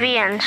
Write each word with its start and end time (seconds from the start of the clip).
viens. 0.00 0.46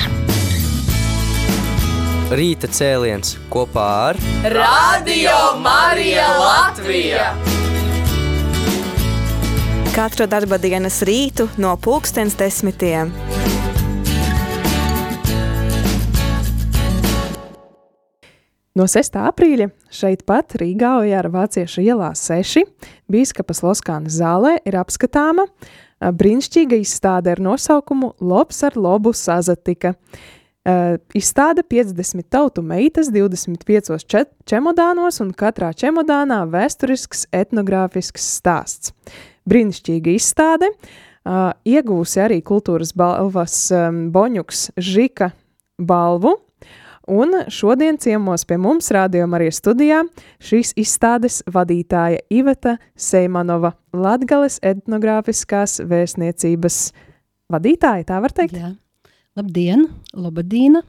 Rīta 2.29 2.69
cēliens 2.69 3.37
kopā 3.49 3.87
ar 4.11 4.19
Radio 4.53 5.37
Marija 5.63 6.27
Latvija! 6.37 7.31
Katru 9.95 10.29
darba 10.29 10.59
dienas 10.61 11.01
rītu 11.03 11.49
no 11.57 11.73
pulkstens 11.81 12.37
desmitiem. 12.37 13.09
No 18.77 18.85
6. 18.87 19.17
aprīļa 19.17 19.71
šeit 19.91 20.21
pat 20.29 20.53
Rīgā 20.61 20.93
Ojāra 21.01 21.31
Vācieša 21.33 21.81
ielā 21.83 22.13
6 22.15 22.61
Bīskapas 23.11 23.59
Loskāna 23.65 24.13
zālē 24.13 24.59
ir 24.69 24.77
apskatāma 24.79 25.49
brīnišķīga 25.99 26.79
izstāde 26.79 27.33
ar 27.33 27.41
nosaukumu 27.43 28.13
Lobs 28.23 28.63
ar 28.67 28.77
lobu 28.79 29.13
sazatika. 29.15 29.95
Uh, 30.69 30.97
izstāde 31.15 31.63
50 31.63 32.27
tautu 32.29 32.61
meitas 32.61 33.07
25 33.13 33.95
čemodānos 34.45 35.21
un 35.23 35.31
katrā 35.33 35.71
čemodānā 35.71 36.41
vēsturisks 36.51 37.29
etnogrāfisks 37.31 38.25
stāsts. 38.37 38.91
Brīnišķīga 39.49 40.13
izstāde, 40.13 40.69
uh, 40.75 41.53
iegūsi 41.63 42.21
arī 42.25 42.41
kultūras 42.45 42.91
balvas 42.91 43.55
um, 43.71 44.09
Boņuks 44.13 44.69
Žika 44.77 45.31
balvu, 45.79 46.35
Un 47.09 47.33
šodien 47.49 47.97
ciemos 47.97 48.43
pie 48.45 48.59
mums, 48.61 48.91
rādījumā 48.93 49.39
arī 49.39 49.49
studijā, 49.53 50.03
šīs 50.45 50.75
izstādes 50.77 51.39
vadītāja 51.49 52.21
Iveta 52.29 52.75
Seimanova, 52.93 53.73
Latgales 53.97 54.59
etnogrāfiskās 54.61 55.79
vēstniecības 55.89 56.77
vadītāja, 57.49 58.05
tā 58.11 58.21
var 58.21 58.35
teikt? 58.37 58.59
Jā. 58.61 58.75
Labdien, 59.39 59.87
labadīna! 60.13 60.83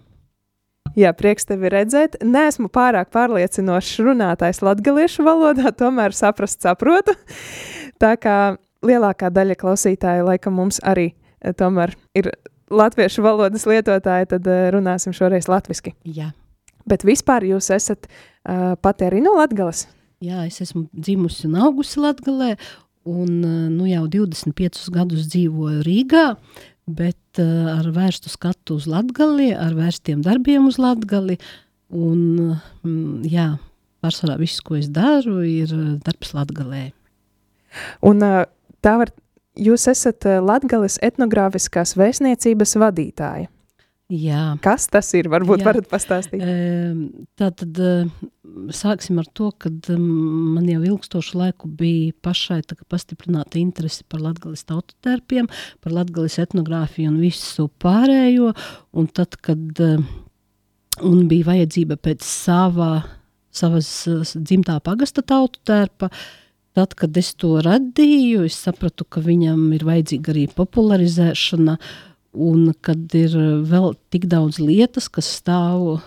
Jā, 0.98 1.12
prieks 1.14 1.46
tevi 1.46 1.70
redzēt. 1.70 2.18
Nesmu 2.26 2.68
pārāk 2.72 3.12
pārliecinošs 3.14 4.00
runātājs 4.04 4.60
latgaliešu 4.64 5.24
valodā, 5.24 5.70
tomēr 5.76 6.12
saprast 6.16 6.64
saprotu. 6.66 7.14
Tā 8.02 8.16
kā 8.20 8.36
lielākā 8.84 9.30
daļa 9.32 9.56
klausītāju 9.60 10.26
laikam 10.28 10.56
mums 10.58 10.80
arī 10.84 11.12
eh, 11.12 11.54
tomēr 11.56 11.94
ir 12.18 12.32
latviešu 12.70 13.24
valodas 13.24 13.66
lietotāji, 13.68 14.30
tad 14.34 14.46
uh, 14.48 14.68
runāsim 14.74 15.14
šoreiz 15.16 15.48
latviski. 15.50 15.94
Jā. 16.04 16.30
Bet 16.88 17.04
vispār 17.06 17.44
jūs 17.48 17.70
esat 17.74 18.08
uh, 18.08 18.76
pati 18.80 19.06
arī 19.06 19.22
no 19.24 19.36
Latgales? 19.38 19.86
Jā, 20.20 20.44
es 20.48 20.60
esmu 20.64 20.86
dzimusi 20.92 21.46
un 21.48 21.56
augusi 21.64 22.00
Latgalē, 22.02 22.54
un 23.08 23.30
uh, 23.40 23.56
nu 23.72 23.88
jau 23.88 24.04
25 24.12 24.90
gadus 24.94 25.28
dzīvoju 25.32 25.84
Rīgā, 25.86 26.26
bet 26.90 27.40
uh, 27.40 27.72
ar 27.76 27.88
vērstu 27.94 28.32
skatu 28.32 28.78
uz 28.80 28.88
Latgali, 28.90 29.50
ar 29.54 29.76
vērstiem 29.78 30.24
darbiem 30.26 30.68
uz 30.70 30.80
Latgali, 30.82 31.38
un 31.90 32.20
mm, 32.84 33.26
jā, 33.30 33.52
pārsvarā 34.04 34.38
viss, 34.40 34.62
ko 34.64 34.78
es 34.78 34.90
daru, 34.92 35.40
ir 35.46 35.72
darbs 36.04 36.34
Latgalē. 36.36 36.90
Un 38.06 38.24
uh, 38.26 38.44
tā 38.84 38.96
var 39.00 39.12
jūs 39.58 39.86
esat 39.90 40.26
eh, 40.28 40.40
Latgales 40.42 40.98
etnogrāfiskās 41.04 41.96
vēstniecības 41.98 42.76
vadītāja. 42.80 43.50
Jā. 44.10 44.56
Kas 44.58 44.88
tas 44.90 45.06
ir? 45.14 45.28
Varbūt 45.30 45.62
Jā. 45.62 45.68
varat 45.68 45.86
pastāstīt. 45.86 46.42
Tā 47.38 47.50
tad 47.54 47.76
sāksim 48.74 49.20
ar 49.22 49.28
to, 49.38 49.52
ka 49.54 49.70
man 49.94 50.66
jau 50.66 50.80
ilgstošu 50.82 51.38
laiku 51.38 51.70
bija 51.78 52.16
pašai 52.26 52.58
pastiprināta 52.90 53.60
interese 53.60 54.02
par 54.10 54.24
latgales 54.24 54.66
tautotērpiem, 54.66 55.46
par 55.78 55.94
latgales 55.94 56.40
etnogrāfiju 56.42 57.12
un 57.12 57.20
visu 57.22 57.68
pārējo, 57.78 58.50
un 58.98 59.06
tad, 59.14 59.38
kad 59.46 59.78
un 59.78 61.22
bija 61.30 61.52
vajadzība 61.52 62.00
pēc 62.02 62.26
sava, 62.26 62.90
savas 63.54 63.94
dzimtā 64.34 64.80
pagasta 64.82 65.22
tautotērpa, 65.22 66.10
uh, 66.10 66.39
Tad, 66.78 66.94
kad 66.94 67.16
es 67.18 67.32
to 67.34 67.56
radīju, 67.64 68.44
es 68.46 68.54
sapratu, 68.62 69.02
ka 69.02 69.22
viņam 69.24 69.72
ir 69.74 69.82
vajadzīga 69.88 70.30
arī 70.30 70.44
popularizēšana, 70.54 71.74
un 72.38 72.70
kad 72.78 73.14
ir 73.18 73.34
vēl 73.66 73.94
tik 74.14 74.28
daudz 74.30 74.60
lietas, 74.62 75.08
kas 75.10 75.26
stāv 75.40 75.98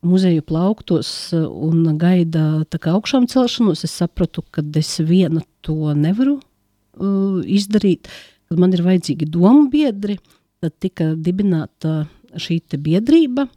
muzeju 0.00 0.44
plauktos 0.48 1.10
un 1.34 1.82
gaida 2.00 2.62
augšām 2.64 3.26
celšanos, 3.28 3.84
es 3.84 3.98
sapratu, 4.00 4.44
ka 4.50 4.64
es 4.78 4.94
viena 5.04 5.42
to 5.60 5.92
nevaru 5.92 6.38
uh, 6.38 7.42
izdarīt, 7.44 8.08
kad 8.48 8.62
man 8.62 8.72
ir 8.72 8.86
vajadzīgi 8.86 9.28
domu 9.28 9.66
biedri, 9.68 10.16
tad 10.62 10.72
tika 10.80 11.12
dibināta 11.14 12.06
šī 12.38 12.62
biedrība, 12.80 13.48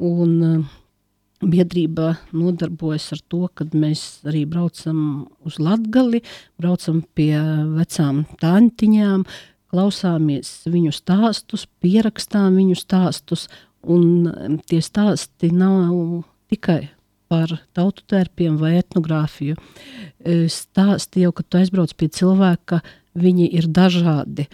un 0.00 0.32
uh, 0.40 0.64
biedrība 1.50 2.14
nodarbojas 2.34 3.10
ar 3.14 3.20
to, 3.28 3.46
ka 3.54 3.66
mēs 3.72 4.24
arī 4.28 4.44
braucam 4.48 4.98
uz 5.46 5.58
Latgali, 5.62 6.22
braucam 6.60 7.02
pie 7.16 7.36
vecām 7.74 8.24
tāntiņām, 8.42 9.24
klausāmies 9.74 10.52
viņu 10.70 10.92
stāstus, 10.94 11.66
pierakstām 11.82 12.58
viņu 12.58 12.76
stāstus, 12.78 13.48
un 13.82 14.60
tie 14.68 14.80
stāsti 14.84 15.50
nav 15.52 16.24
tikai 16.52 16.88
par 17.32 17.56
tautu 17.74 18.04
tērpiem 18.10 18.58
vai 18.60 18.76
etnogrāfiju. 18.78 19.56
Stāsti 20.52 21.24
jau, 21.24 21.32
kad 21.34 21.48
tu 21.48 21.58
aizbrauc 21.58 21.94
pie 21.98 22.08
cilvēka, 22.12 22.80
viņi 23.18 23.48
ir 23.58 23.68
dažādi. 23.70 24.46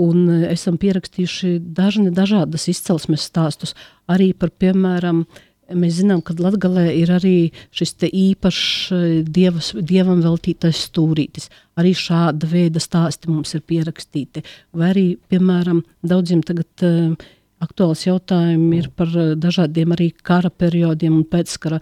Un 0.00 0.28
esam 0.48 0.78
pierakstījuši 0.80 1.58
dažni 1.76 2.12
dažādas 2.14 2.68
izcelsmes 2.70 3.24
stāstus 3.26 3.74
arī 4.08 4.30
par, 4.38 4.52
piemēram, 4.54 5.24
uh, 5.26 5.49
Mēs 5.70 6.00
zinām, 6.00 6.18
ka 6.26 6.34
Latvijā 6.34 6.90
ir 6.98 7.10
arī 7.14 7.34
šis 7.76 7.94
īpašs 8.06 8.62
eh, 8.94 9.02
dievas, 9.22 9.70
dievam 9.74 10.22
veltītais 10.24 10.86
stūrītis. 10.88 11.46
Arī 11.78 11.92
šāda 11.94 12.48
veida 12.50 12.82
stāsti 12.82 13.30
mums 13.30 13.54
ir 13.54 13.62
pierakstīti. 13.62 14.42
Vai 14.74 14.90
arī, 14.90 15.04
piemēram, 15.30 15.84
daudziem 16.02 16.42
tagad 16.46 16.84
uh, 16.86 17.28
aktuāls 17.62 18.02
jautājumi 18.08 18.80
ir 18.80 18.90
par 18.96 19.14
uh, 19.14 19.32
dažādiem 19.38 19.94
arī 19.94 20.10
kara 20.26 20.50
periodiem 20.50 21.20
un 21.20 21.24
pēckara 21.28 21.78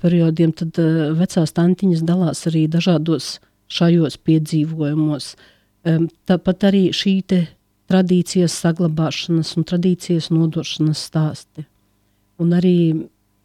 periodiem. 0.00 0.56
Tad 0.56 0.80
uh, 0.80 1.12
vecās 1.18 1.52
tantiņas 1.54 2.06
dalās 2.08 2.46
arī 2.48 2.64
dažādos 2.72 3.36
šajos 3.68 4.16
piedzīvojumos. 4.24 5.34
Um, 5.84 6.08
tāpat 6.26 6.70
arī 6.70 6.88
šī 6.96 7.20
tradīcijas 7.88 8.56
saglabāšanas 8.64 9.54
un 9.56 9.68
tradīcijas 9.68 10.32
nodošanas 10.32 11.04
stāsti. 11.10 11.68
Un 12.38 12.52
arī 12.56 12.78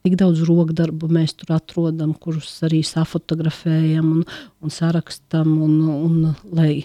Tik 0.03 0.17
daudz 0.19 0.41
rokdarbu 0.43 1.07
mēs 1.15 1.31
tur 1.39 1.53
atrodam, 1.55 2.11
kurus 2.19 2.57
arī 2.67 2.81
safotografējam 2.83 4.09
un, 4.17 4.25
un 4.59 4.73
sarakstam. 4.73 5.53
Un, 5.63 5.77
un, 5.93 6.17
lai, 6.51 6.83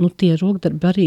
nu, 0.00 0.08
tie 0.08 0.30
rokdarbi 0.40 0.88
arī, 0.88 1.06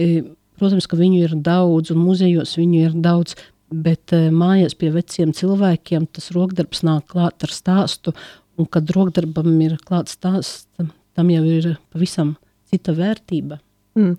e, 0.00 0.22
protams, 0.56 0.88
ka 0.88 0.96
viņu 0.96 1.20
ir 1.26 1.34
daudz 1.44 1.92
un 1.92 2.00
muzejos 2.06 2.56
viņu 2.56 2.80
ir 2.86 2.96
daudz, 3.04 3.36
bet 3.68 4.16
e, 4.16 4.30
mājās 4.32 4.78
pie 4.80 4.88
veciem 4.94 5.36
cilvēkiem 5.36 6.08
tas 6.08 6.30
rokdarbs 6.32 6.80
nāk 6.88 7.10
klāt 7.12 7.44
ar 7.44 7.52
stāstu, 7.52 8.16
un 8.56 8.64
kad 8.72 8.88
rokdarbam 8.96 9.52
ir 9.60 9.76
klāts 9.84 10.16
stāsts, 10.16 10.64
tam 11.12 11.34
jau 11.34 11.44
ir 11.44 11.74
pavisam 11.92 12.38
cita 12.72 12.96
vērtība. 12.96 13.60
Mm. 13.98 14.16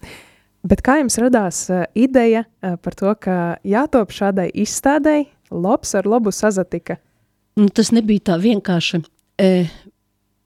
Bet 0.69 0.81
kā 0.83 0.99
jums 0.99 1.15
radās 1.21 1.65
uh, 1.71 1.85
ideja 1.95 2.43
par 2.59 2.95
to, 2.99 3.13
ka 3.15 3.35
jātop 3.63 4.11
šādai 4.11 4.49
izstādēji, 4.59 5.29
labs 5.51 5.95
ar 5.95 6.07
labu 6.09 6.31
sazatika? 6.31 6.99
Nu, 7.59 7.67
tas 7.69 7.91
nebija 7.91 8.31
tā 8.31 8.37
vienkārši. 8.39 9.01
E, 9.39 9.49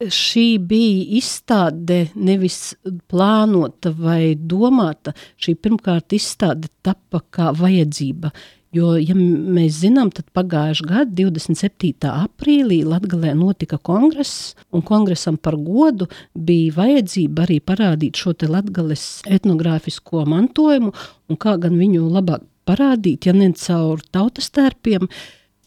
šī 0.03 0.47
bija 0.67 1.19
izstāde 1.19 2.07
nevis 2.15 2.73
plānota 3.11 3.93
vai 3.95 4.33
domāta. 4.35 5.13
Šī 5.37 5.55
pirmkārt 5.59 6.15
izstāde 6.17 6.71
tapa 6.85 7.23
kā 7.33 7.51
vajadzība. 7.57 8.33
Jo, 8.73 8.95
ja 8.97 9.13
mēs 9.13 9.83
zinām, 9.83 10.09
tad 10.09 10.31
pagājušā 10.33 10.87
gada 10.89 11.11
27. 11.29 12.07
aprīlī 12.09 12.79
Latvijā 12.89 13.35
notika 13.37 13.77
kongress, 13.77 14.55
un 14.73 14.81
kongresam 14.81 15.37
par 15.37 15.59
godu 15.61 16.07
bija 16.33 16.73
vajadzība 16.79 17.45
arī 17.45 17.59
parādīt 17.61 18.17
šo 18.17 18.33
Latvijas 18.49 19.21
etnogrāfisko 19.29 20.25
mantojumu, 20.25 20.89
un 21.29 21.37
kā 21.37 21.53
gan 21.61 21.77
viņu 21.77 22.09
labāk 22.15 22.41
parādīt, 22.67 23.27
ja 23.27 23.33
ne 23.35 23.51
caur 23.57 24.01
tautas 24.13 24.51
tērpiem. 24.53 25.07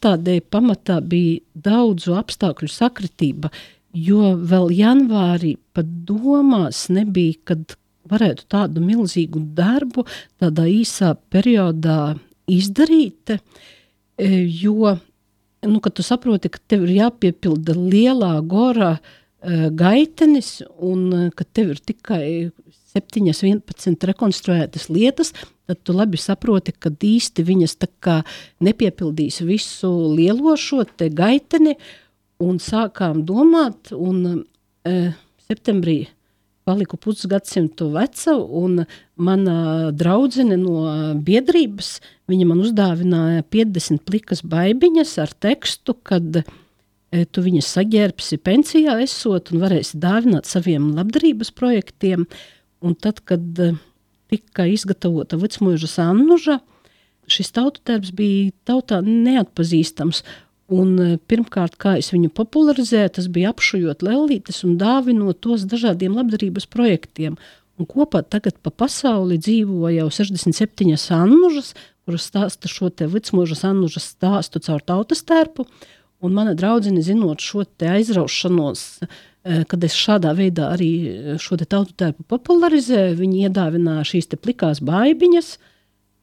Tādēļ 0.04 0.42
pamatā 0.52 1.00
bija 1.00 1.40
daudzu 1.54 2.14
apstākļu 2.18 2.68
sakritība, 2.70 3.50
jo 3.96 4.34
vēl 4.36 4.70
janvārī 4.76 5.56
pat 5.74 5.88
domās 6.08 6.86
nebija, 6.92 7.40
kad 7.48 7.76
varētu 8.10 8.46
tādu 8.52 8.82
milzīgu 8.84 9.40
darbu 9.56 10.06
tādā 10.40 10.66
īsā 10.70 11.14
periodā 11.32 12.16
izdarīt, 12.50 13.34
e, 13.34 14.28
jo, 14.46 14.96
nu, 15.66 15.80
kad 15.82 15.96
tu 15.96 16.04
saproti, 16.06 16.52
ka 16.52 16.62
tev 16.70 16.86
ir 16.86 16.96
jāpiepilda 17.00 17.74
lielā 17.76 18.34
gorā 18.46 18.96
e, 18.96 19.70
gaitenis 19.74 20.60
un 20.76 21.08
e, 21.10 21.24
ka 21.34 21.48
tev 21.56 21.74
ir 21.74 21.82
tikai 21.92 22.26
7, 22.94 23.26
11 23.32 24.08
rekonstruētas 24.12 24.88
lietas, 24.92 25.34
tad 25.66 25.82
tu 25.82 25.94
labi 25.96 26.18
saproti, 26.20 26.72
ka 26.72 26.90
īsti 26.90 27.44
viņas 27.46 27.76
nepiepildīs 28.62 29.40
visu 29.46 29.90
lielo 30.14 30.56
šo 30.56 30.84
te 30.84 31.10
gaiteni, 31.10 31.76
un 32.42 32.58
sākām 32.60 33.24
domāt, 33.26 33.92
un 33.92 34.44
e, 34.84 35.12
septembrī 35.48 36.06
paliku 36.66 36.98
pusgadsimtu 36.98 37.92
veca, 37.94 38.34
un 38.34 38.82
mana 39.16 39.92
draudzene 39.94 40.58
no 40.58 40.82
biedrības, 41.22 41.96
viņa 42.30 42.46
man 42.50 42.62
uzdāvināja 42.64 43.46
50 43.54 44.02
plikas 44.08 44.42
baibiņas 44.42 45.16
ar 45.22 45.34
tekstu, 45.46 45.94
kad 46.06 46.40
e, 46.42 46.44
tu 47.30 47.44
viņas 47.46 47.70
saģērbsi 47.78 48.40
pensijā 48.42 48.98
esot 49.04 49.54
un 49.54 49.62
varēsi 49.62 50.00
dāvināt 50.02 50.50
saviem 50.50 50.90
labdarības 50.98 51.54
projektiem, 51.54 52.26
un 52.82 52.98
tad, 52.98 53.22
kad 53.30 53.62
e, 53.62 53.72
tika 54.32 54.66
izgatavota 54.70 55.38
Vicmuža 55.40 55.90
Sannuža, 55.90 56.60
šis 57.30 57.50
tautotērbs 57.56 58.12
bija 58.14 58.52
tautā 58.68 59.00
neatpazīstams, 59.02 60.22
Un, 60.66 60.96
e, 60.98 61.12
pirmkārt, 61.30 61.76
kā 61.78 61.94
es 62.00 62.10
viņu 62.10 62.32
popularizēju, 62.34 63.12
tas 63.18 63.28
bija 63.30 63.52
apšujot 63.54 64.02
lēlītes 64.02 64.64
un 64.66 64.74
dāvinot 64.80 65.38
tos 65.44 65.62
dažādiem 65.70 66.16
labdarības 66.18 66.66
projektiem. 66.66 67.36
Un 67.78 67.86
kopā 67.86 68.24
tagad 68.26 68.56
pa 68.64 68.72
pasauli 68.72 69.38
dzīvo 69.38 69.92
jau 69.94 70.08
67 70.10 70.96
annužas, 71.14 71.74
kuras 72.06 72.26
stāsta 72.26 72.70
šo 72.70 72.90
te 72.90 73.06
vicmožas 73.10 73.62
annužas 73.68 74.10
stāstu 74.16 74.62
caur 74.64 74.82
tautas 74.82 75.22
tērpu. 75.28 75.68
Un 76.24 76.34
mana 76.34 76.56
draudzene, 76.56 77.04
zinot 77.04 77.44
šo 77.44 77.62
te 77.78 77.92
aizraušanos, 77.92 78.82
e, 79.04 79.10
kad 79.70 79.84
es 79.86 79.94
šādā 79.94 80.32
veidā 80.34 80.72
arī 80.74 80.90
šo 81.42 81.58
te 81.60 81.68
tautu 81.70 81.94
tērpu 81.94 82.24
popularizēju, 82.26 83.18
viņi 83.20 83.46
iedāvināja 83.46 84.06
šīs 84.10 84.32
plikās 84.42 84.80
baibiņas, 84.82 85.50
uh, 85.54 85.72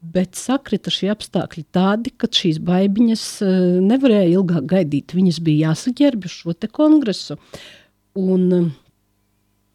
Bet 0.04 0.36
sakrita 0.36 0.92
šie 0.92 1.08
apstākļi 1.14 1.62
tādi, 1.72 2.12
ka 2.12 2.28
šīs 2.28 2.58
baigiņas 2.64 3.24
eh, 3.46 3.54
nevarēja 3.84 4.34
ilgāk 4.34 4.66
gaidīt. 4.74 5.14
Viņas 5.16 5.38
bija 5.44 5.70
jāsaģērbj 5.70 6.28
uz 6.28 6.34
šo 6.42 6.54
kongresu. 6.74 7.38
Un, 8.20 8.44
eh, 8.52 8.66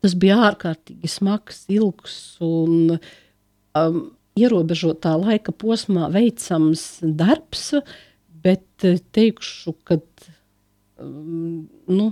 tas 0.03 0.13
bija 0.19 0.37
ārkārtīgi 0.51 1.09
smags, 1.09 1.63
ilgs 1.73 2.19
un 2.45 2.99
um, 2.99 3.99
ierobežotā 4.37 5.15
laika 5.17 5.55
posmā 5.55 6.11
veicams 6.13 6.85
darbs, 7.01 7.71
bet 8.43 8.85
eh, 8.85 8.99
teikšu, 9.15 9.73
ka 9.87 9.97
um, 11.01 11.65
nu, 11.89 12.11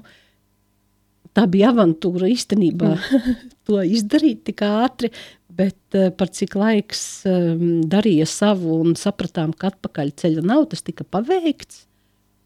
tā 1.37 1.45
bija 1.51 1.71
avantūra 1.73 2.29
īstenībā 2.33 2.93
mm. 2.95 3.35
to 3.69 3.81
izdarīt 3.85 4.45
tik 4.49 4.63
ātri, 4.65 5.11
bet 5.57 5.97
uh, 5.97 6.09
par 6.17 6.31
cik 6.33 6.57
laiks 6.57 7.03
um, 7.29 7.83
darīja 7.89 8.27
savu 8.29 8.79
un 8.81 8.97
sapratām, 8.99 9.53
ka 9.53 9.71
atpakaļ 9.73 10.15
ceļa 10.21 10.45
nav, 10.45 10.67
tas 10.71 10.85
tika 10.85 11.05
paveikts. 11.05 11.85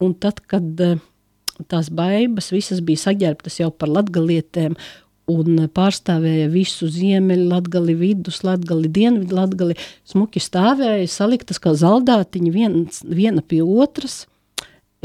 Un 0.01 0.15
tad, 0.17 0.41
kad 0.49 0.83
uh, 0.83 0.99
tās 1.71 1.91
baibas 1.93 2.51
visas 2.53 2.81
bija 2.83 3.07
saģērbtas 3.07 3.61
jau 3.61 3.69
par 3.71 3.91
latgalietēm 3.91 4.77
un 5.31 5.65
pārstāvēja 5.71 6.49
visu 6.51 6.89
ziemeļu 6.91 7.45
latgali, 7.51 7.93
vidus 7.95 8.41
latgali, 8.43 8.89
dienvidu 8.91 9.37
latgali, 9.37 9.77
smuki 10.07 10.41
stāvēja, 10.43 11.07
saliktas 11.07 11.61
kā 11.61 11.75
zaldātiņi 11.77 12.51
viens, 12.51 13.03
viena 13.05 13.43
pie 13.45 13.61
otras, 13.63 14.25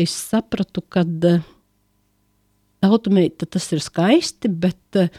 es 0.00 0.14
sapratu, 0.16 0.82
kad 0.82 1.28
uh, 1.28 1.44
tautumeita 2.84 3.48
tas 3.48 3.70
ir 3.72 3.82
skaisti, 3.84 4.50
bet 4.50 5.00
uh, 5.00 5.10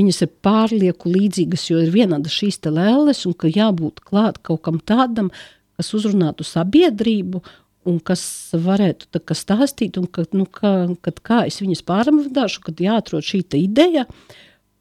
viņas 0.00 0.22
ir 0.24 0.34
pārlieku 0.44 1.12
līdzīgas, 1.12 1.68
jo 1.70 1.80
ir 1.84 1.92
vienāda 1.94 2.32
šīs 2.32 2.60
te 2.64 2.72
lēles, 2.72 3.24
un 3.28 3.36
ka 3.36 3.50
jābūt 3.50 4.02
klāt 4.06 4.40
kaut 4.46 4.62
kam 4.66 4.80
tādam, 4.80 5.30
kas 5.78 5.92
uzrunātu 5.96 6.46
sabiedrību, 6.46 7.42
un 7.88 8.00
kas 8.04 8.22
varētu 8.52 9.08
tā 9.14 9.22
kā 9.24 9.36
stāstīt, 9.36 9.96
un 10.00 10.08
ka, 10.12 10.26
nu, 10.36 10.46
kā, 10.46 10.74
kad 11.04 11.20
kā 11.24 11.42
es 11.48 11.60
viņas 11.62 11.84
pārvadāšu, 11.88 12.64
kad 12.66 12.82
jāatrod 12.84 13.24
šī 13.24 13.42
ideja, 13.60 14.06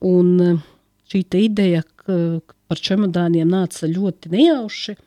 un 0.05 0.59
šī 1.09 1.23
te 1.23 1.43
ideja 1.43 1.83
par 2.05 2.81
čemodāniem 2.83 3.49
nāca 3.49 3.87
ļoti 3.89 4.33
nejauši. 4.33 4.97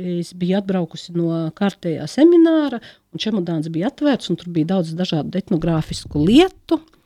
Es 0.00 0.30
biju 0.38 0.56
atbraukusi 0.60 1.12
no 1.16 1.50
kārtējā 1.56 2.06
semināra, 2.08 2.78
un 3.12 3.20
čemodāns 3.20 3.68
bija 3.72 3.90
atvērts, 3.90 4.30
un 4.32 4.38
tur 4.40 4.52
bija 4.54 4.76
daudz 4.76 4.94
dažādu 4.96 5.38
etnogrāfisku 5.40 6.22
lietu, 6.24 6.78
uh, 6.78 7.00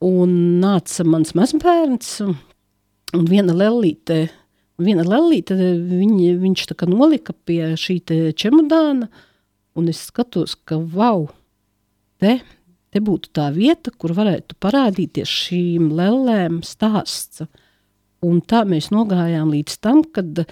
Un 0.00 0.30
nāca 0.62 1.04
mans 1.04 1.34
mazbērns, 1.36 2.22
un 2.24 3.26
viena 3.28 3.52
lelīte, 3.52 4.30
viena 4.80 5.04
lelīte 5.04 5.52
viņ, 5.60 6.14
viņš 6.40 6.62
tā 6.70 6.76
kā 6.80 6.88
nolika 6.88 7.34
pie 7.44 7.74
šī 7.76 7.98
čemodāna, 8.32 9.10
un 9.76 9.90
es 9.92 10.00
skatos, 10.08 10.56
ka 10.64 10.78
vau, 10.80 11.28
te, 12.16 12.38
te 12.88 13.02
būtu 13.04 13.28
tā 13.36 13.50
vieta, 13.52 13.92
kur 13.92 14.16
varētu 14.16 14.56
parādīties 14.56 15.28
šīm 15.28 15.92
lellēm 15.92 16.62
stāsts. 16.64 17.44
Un 18.24 18.40
tā 18.40 18.64
mēs 18.68 18.88
nogājām 18.92 19.52
līdz 19.52 19.76
tam, 19.84 20.00
kad, 20.04 20.46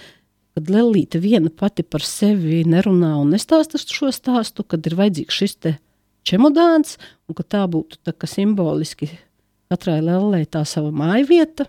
kad 0.59 0.67
lelīte 0.73 1.21
viena 1.23 1.47
pati 1.47 1.85
par 1.87 2.03
sevi 2.03 2.65
nerunā 2.67 3.13
un 3.21 3.31
nestāsta 3.31 3.79
šo 3.79 4.11
stāstu, 4.11 4.65
kad 4.67 4.83
ir 4.83 4.97
vajadzīgs 4.99 5.37
šis 5.39 5.55
čemodāns, 6.27 6.97
un 7.29 7.37
ka 7.37 7.45
tā 7.47 7.63
būtu 7.71 8.01
tā 8.03 8.13
simboliski 8.27 9.07
katrai 9.71 10.01
lellei 10.03 10.43
tā 10.43 10.65
sava 10.67 10.91
māja 10.91 11.23
vieta, 11.29 11.65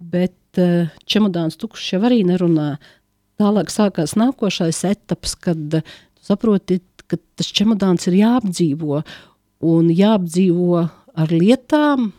bet 0.00 0.56
uh, 0.62 0.88
čemodāns 1.04 1.60
tukšs 1.60 1.92
jau 1.92 2.00
arī 2.08 2.22
nerunā. 2.24 2.78
Tālāk 3.36 3.68
sākās 3.68 4.16
nākošais 4.16 4.80
etaps, 4.88 5.36
kad 5.36 5.76
uh, 5.76 5.94
saproti, 6.24 6.80
ka 7.06 7.20
tas 7.36 7.52
čemodāns 7.52 8.08
ir 8.08 8.16
jāapdzīvo 8.22 9.02
un 9.66 9.92
jāapdzīvo 9.92 10.86
ar 11.20 11.36
lietām, 11.36 12.12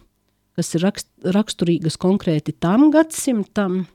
kas 0.53 0.75
ir 0.77 0.85
rakst, 0.85 1.09
raksturīgas 1.25 1.97
konkrēti 1.97 2.53
tam 2.53 2.91
gadsimtam. 2.93 3.87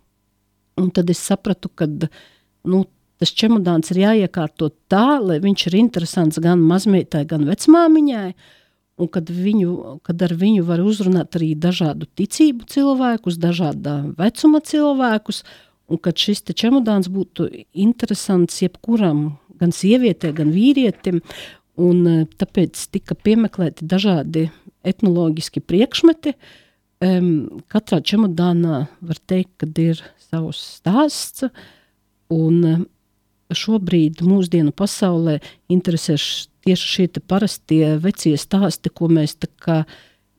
Un 0.81 0.91
tad 0.95 1.11
es 1.13 1.21
sapratu, 1.21 1.69
ka 1.69 1.89
nu, 1.89 2.85
tas 3.21 3.33
čemodāns 3.39 3.93
ir 3.93 4.03
jāiekārto 4.03 4.73
tā, 4.91 5.21
lai 5.23 5.39
viņš 5.43 5.67
ir 5.69 5.79
interesants 5.79 6.41
gan 6.43 6.63
mazmeitai, 6.67 7.25
gan 7.29 7.47
vecmāmiņai. 7.47 8.31
Un 9.03 9.09
kad, 9.11 9.31
viņu, 9.33 9.99
kad 10.05 10.21
ar 10.23 10.35
viņu 10.39 10.65
var 10.69 10.83
uzrunāt 10.85 11.39
arī 11.39 11.53
dažādu 11.59 12.07
ticību 12.19 12.67
cilvēkus, 12.71 13.39
dažādā 13.41 13.95
vecuma 14.19 14.61
cilvēkus, 14.63 15.43
un 15.89 16.01
kad 16.03 16.21
šis 16.21 16.45
čemodāns 16.53 17.09
būtu 17.13 17.49
interesants 17.73 18.61
jebkuram, 18.63 19.25
gan 19.61 19.73
sievietē, 19.75 20.33
gan 20.37 20.53
vīrietim, 20.55 21.23
un 21.81 22.03
e, 22.07 22.17
tāpēc 22.39 22.79
tika 22.93 23.17
piemeklēti 23.17 23.87
dažādi 23.89 24.49
etnoloģiski 24.87 25.63
priekšmeti. 25.65 26.35
Um, 27.03 27.63
katrā 27.73 27.99
čemodānā 28.07 28.85
var 29.03 29.19
teikt, 29.27 29.57
ka 29.59 29.67
ir 29.83 30.03
savs 30.33 30.63
stāsts, 30.79 31.45
un 32.33 32.65
e, 32.65 32.77
šobrīd 33.53 34.23
mūsdienu 34.25 34.73
pasaulē 34.73 35.37
interesē 35.73 36.17
tieši 36.65 36.89
šie 36.95 37.07
parastie 37.29 37.99
vecie 38.01 38.33
stāsti, 38.41 38.93
ko 38.95 39.11
mēs 39.13 39.37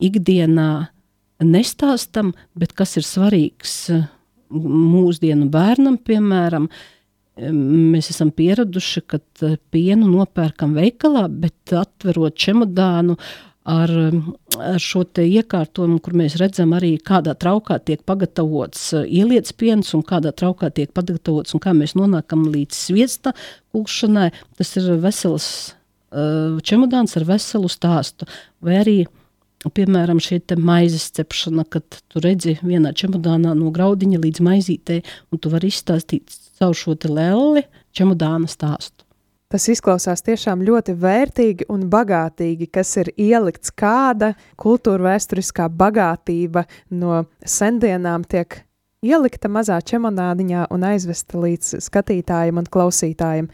ikdienā 0.04 0.72
nestāstam, 1.44 2.34
bet 2.58 2.74
kas 2.74 2.98
ir 2.98 3.06
svarīgs 3.06 3.78
eh, 3.94 4.08
mūsdienu 4.54 5.50
bērnam, 5.54 5.98
piemēram, 5.98 6.68
mēs 7.38 8.12
esam 8.14 8.30
pieraduši, 8.34 9.02
ka 9.10 9.20
pienu 9.74 10.10
nopērkam 10.12 10.76
veikalā, 10.78 11.26
bet 11.28 11.74
atverot 11.74 12.38
čemodānu 12.38 13.18
ar, 13.70 13.92
ar 14.60 14.80
šo 14.82 15.04
iekārtojumu, 15.24 16.00
kur 16.04 16.18
mēs 16.20 16.40
redzam 16.42 16.74
arī, 16.78 16.96
kādā 16.98 17.36
traukā 17.40 17.80
tiek 17.84 18.02
pagatavots 18.06 18.90
eh, 18.94 19.06
ieliets 19.22 19.54
piens 19.54 19.94
un 19.94 20.04
kādā 20.08 20.34
traukā 20.36 20.72
tiek 20.74 20.92
pagatavots 20.96 21.56
un 21.56 21.64
kā 21.64 21.76
mēs 21.78 21.96
nonākam 22.00 22.48
līdz 22.50 22.84
sviesta 22.88 23.36
kulšanai, 23.74 24.32
tas 24.58 24.76
ir 24.82 24.92
vesels 25.02 25.54
Eh, 26.14 26.62
čemodāns 26.62 27.16
ar 27.18 27.26
veselu 27.26 27.70
stāstu, 27.72 28.28
vai 28.62 28.76
arī, 28.84 28.98
piemēram, 29.66 30.20
šī 30.22 30.44
maizes 30.62 31.08
cepšana, 31.16 31.66
kad 31.66 32.02
tu 32.12 32.22
redzi 32.22 32.60
vienā 32.62 32.92
čemodānā 32.94 33.56
no 33.58 33.72
graudiņa 33.74 34.20
līdz 34.22 34.44
maizītei, 34.46 35.02
un 35.32 35.42
tu 35.42 35.50
vari 35.50 35.72
izstāstīt 35.74 36.30
savu 36.30 36.78
šo 36.78 36.94
lelli 37.10 37.66
čemodāna 37.98 38.46
stāstu. 38.52 39.03
Tas 39.54 39.68
izklausās 39.70 40.24
tiešām 40.26 40.64
ļoti 40.66 40.96
vērtīgi 40.98 41.68
un 41.70 41.84
bagātīgi, 41.86 42.66
kas 42.74 42.96
ir 42.98 43.12
ielikts 43.22 43.70
kāda 43.78 44.32
kultūra 44.58 45.12
vēsturiskā 45.12 45.68
bagātība 45.70 46.64
no 46.90 47.20
sendienām 47.46 48.26
tiek 48.26 48.64
ielikta 49.06 49.52
mazā 49.54 49.78
čemonādiņā 49.86 50.66
un 50.74 50.88
aizvesta 50.90 51.38
līdz 51.46 51.76
skatītājiem 51.86 52.64
un 52.64 52.70
klausītājiem. 52.74 53.52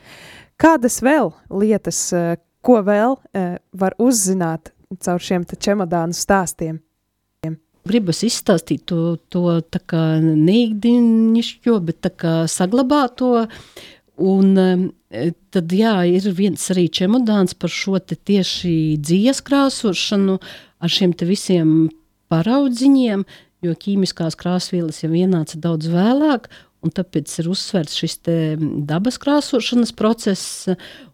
Kādas 0.55 1.01
vēl 1.03 1.33
lietas, 1.51 1.99
eh, 2.15 2.37
ko 2.63 2.79
vēl 2.83 3.19
uh, 3.19 3.55
var 3.75 3.95
uzzināt 3.99 4.71
caur 5.03 5.19
šiem 5.19 5.43
čemodānu 5.51 6.15
stāstiem? 6.15 6.79
gribas 7.89 8.21
izstāstīt 8.27 8.85
to, 8.89 9.17
to 9.31 9.55
neikdienišķo, 10.23 11.77
bet 11.85 12.01
tā 12.05 12.11
kā 12.13 12.33
saglabāto. 12.51 13.47
Un 14.19 14.55
e, 14.59 15.31
tad, 15.53 15.71
jā, 15.71 15.95
ir 16.11 16.29
viens 16.35 16.63
arī 16.73 16.87
čemodāns 16.91 17.55
par 17.55 17.71
šo 17.71 17.99
tieši 17.99 18.99
dzīves 18.99 19.43
krāsošanu 19.47 20.39
ar 20.79 20.91
šiem 20.91 21.13
visiem 21.23 21.89
paraudziņiem, 22.31 23.23
jo 23.63 23.75
ķīmiskās 23.75 24.37
krāsvielas 24.39 25.03
jau 25.03 25.11
ienāca 25.15 25.59
daudz 25.59 25.89
vēlāk, 25.91 26.49
un 26.83 26.93
tāpēc 26.95 27.31
ir 27.41 27.49
uzsverts 27.51 27.97
šis 27.99 28.19
dabas 28.87 29.19
krāsošanas 29.19 29.95
process, 29.95 30.69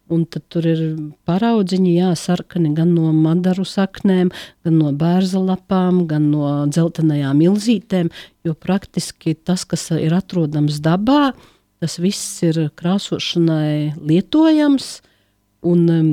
Un 0.06 0.22
tad 0.30 0.44
tur 0.54 0.66
ir 0.70 0.82
paraudziņi, 1.26 1.96
jā, 1.98 2.12
sarkani 2.20 2.76
gan 2.78 2.92
no 2.94 3.10
madaru 3.10 3.64
saknēm, 3.66 4.30
gan 4.62 4.76
no 4.78 4.92
bērza 4.94 5.42
lapām, 5.42 6.04
gan 6.06 6.28
no 6.30 6.50
dzeltenajām 6.70 7.42
ilzītēm, 7.42 8.12
jo 8.46 8.54
praktiski 8.54 9.34
tas, 9.34 9.64
kas 9.66 9.88
ir 9.98 10.14
atrodams 10.14 10.78
dabā, 10.86 11.34
tas 11.86 12.00
viss 12.02 12.42
ir 12.46 12.58
krāsošanai 12.80 13.94
lietojams. 14.02 14.98
Un 15.66 15.86
um, 15.90 16.10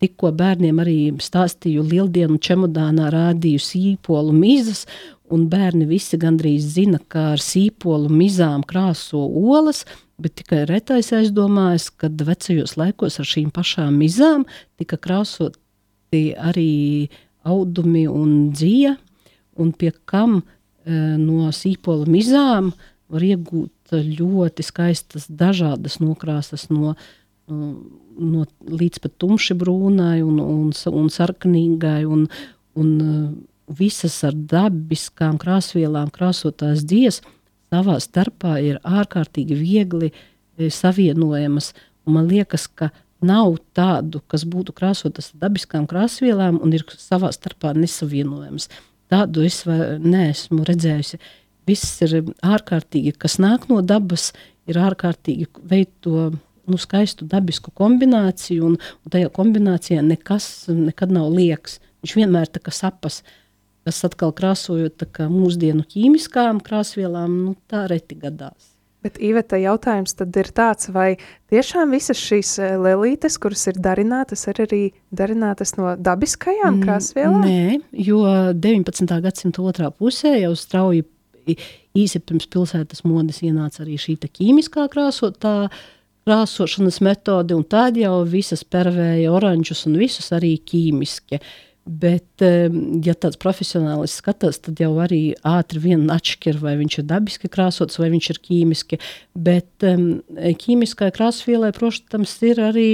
tikko 0.00 0.30
bērniem 0.36 0.78
arī 0.80 0.98
stāstīju 1.20 1.82
lieldienu 1.84 2.38
čemodānā 2.40 3.10
rādīju 3.12 3.60
sīpolu 3.60 4.32
mizas, 4.36 4.86
un 5.32 5.46
bērni 5.52 5.84
visi 5.88 6.16
gandrīz 6.20 6.70
zina, 6.76 7.00
kā 7.08 7.34
ar 7.34 7.42
sīpolu 7.42 8.08
mizām 8.12 8.64
krāso 8.68 9.20
olas, 9.24 9.82
bet 10.20 10.36
tikai 10.40 10.62
retais 10.68 11.10
aizdomājas, 11.16 11.90
ka 11.90 12.08
vecajos 12.08 12.76
laikos 12.80 13.20
ar 13.20 13.28
šīm 13.28 13.50
pašām 13.52 13.96
mizām 14.00 14.44
tika 14.80 14.96
krāsoti 15.00 16.24
arī 16.36 17.08
audumi 17.44 18.06
un 18.08 18.52
dzija, 18.54 18.94
un 19.60 19.72
pie 19.76 19.92
kam 20.08 20.40
e, 20.40 20.44
no 21.20 21.50
sīpola 21.52 22.08
mizām 22.08 22.72
var 23.14 23.24
iegūt 23.26 23.94
ļoti 23.94 24.66
skaistas 24.66 25.28
dažādas 25.30 26.00
nokrāsas 26.02 26.68
no, 26.72 26.94
no, 27.48 27.70
no 28.18 28.44
līdz 28.68 29.02
pat 29.04 29.16
tumši 29.22 29.56
brūnai 29.60 30.18
un, 30.26 30.40
un, 30.42 30.74
un 30.74 31.10
sarkanīgai 31.12 32.02
un, 32.10 32.26
un 32.78 32.92
e, 32.98 33.14
visas 33.78 34.18
ar 34.26 34.36
dabiskām 34.36 35.38
krāsvielām 35.40 36.10
krāsotās 36.12 36.84
dziesmas 36.84 37.32
savā 37.74 37.98
starpā 38.02 38.58
ir 38.62 38.80
ārkārtīgi 38.86 39.56
viegli 39.58 40.10
e, 40.12 40.70
savienojamas. 40.70 41.72
Man 42.06 42.28
liekas, 42.30 42.66
ka 42.68 42.90
nav 43.24 43.56
tādu, 43.76 44.20
kas 44.28 44.44
būtu 44.48 44.74
krāsotas 44.76 45.32
ar 45.32 45.46
dabiskām 45.46 45.88
krāsvielām 45.90 46.60
un 46.62 46.74
ir 46.76 46.84
savā 47.00 47.32
starpā 47.34 47.72
nesavienojams. 47.78 48.68
Tādu 49.12 49.44
es 49.46 49.62
neesmu 49.66 50.64
redzējusi. 50.66 51.20
Viss 51.68 52.02
ir 52.04 52.18
ārkārtīgi, 52.44 53.14
kas 53.18 53.38
nāk 53.40 53.68
no 53.70 53.80
dabas, 53.84 54.32
ir 54.68 54.80
ārkārtīgi 54.80 55.48
veido 55.70 56.32
nu, 56.68 56.80
skaistu 56.80 57.26
dabisku 57.28 57.72
kombināciju, 57.76 58.72
un, 58.72 58.76
un 58.78 59.14
tajā 59.14 59.30
kombinācijā 59.34 60.04
nekas 60.04 60.68
nekad 60.72 61.14
nav 61.14 61.30
liekas. 61.32 61.80
Viņš 62.04 62.18
vienmēr 62.20 62.52
tā 62.52 62.62
kā 62.64 62.74
sapas. 62.74 63.22
Kas 63.84 63.98
atkal 64.06 64.32
krāsojot 64.32 65.04
mūsdienu 65.28 65.84
ķīmiskām 65.84 66.62
krāsvielām, 66.64 67.34
nu, 67.44 67.56
tā 67.68 67.84
reti 67.90 68.16
gadās. 68.16 68.70
Bet, 69.04 69.18
Iveta, 69.20 69.58
jautājums 69.60 70.16
tad 70.16 70.32
ir 70.40 70.48
tāds, 70.56 70.88
vai 70.88 71.18
tiešām 71.52 71.90
visas 71.92 72.16
šīs 72.16 72.54
eh, 72.64 72.76
lelītes, 72.80 73.36
kuras 73.36 73.66
ir 73.68 73.76
darinātas, 73.84 74.46
ir 74.48 74.62
arī 74.64 74.78
darinātas 75.12 75.74
no 75.76 75.92
dabiskajām 76.00 76.78
krāsvielām? 76.80 77.44
Nē, 77.44 77.82
jo 78.06 78.22
19. 78.56 79.12
gadsimta 79.26 79.60
otrā 79.60 79.90
pusē 79.92 80.32
jau 80.38 80.54
strauji 80.56 81.04
īsi 81.46 82.20
pirms 82.20 82.48
pilsētas 82.50 83.04
modes 83.06 83.42
ienāca 83.44 83.84
arī 83.84 83.98
šī 84.00 84.16
ķīmiskā 84.24 84.88
krāsotā 84.92 85.70
krāsošanas 86.24 87.02
metode, 87.04 87.54
un 87.56 87.64
tad 87.68 87.98
jau 88.00 88.22
visas 88.28 88.64
pervēja 88.64 89.32
oranžus 89.34 89.84
un 89.88 89.98
visus 90.00 90.32
arī 90.32 90.56
ķīmiski. 90.64 91.40
Bet, 91.84 92.40
ja 93.04 93.12
tāds 93.20 93.36
profesionālis 93.36 94.14
skatās, 94.22 94.56
tad 94.64 94.80
jau 94.80 94.94
arī 95.04 95.34
ātri 95.44 95.82
vien 95.84 96.06
atšķir, 96.08 96.56
vai 96.62 96.78
viņš 96.80 96.96
ir 97.02 97.06
dabiski 97.10 97.50
krāsots, 97.52 97.98
vai 98.00 98.08
viņš 98.14 98.30
ir 98.32 98.40
ķīmiski. 98.46 98.98
Bet 99.36 99.84
um, 99.84 100.06
ķīmiskai 100.32 101.10
krāsvielai, 101.12 101.74
protams, 101.76 102.38
ir 102.48 102.62
arī 102.70 102.88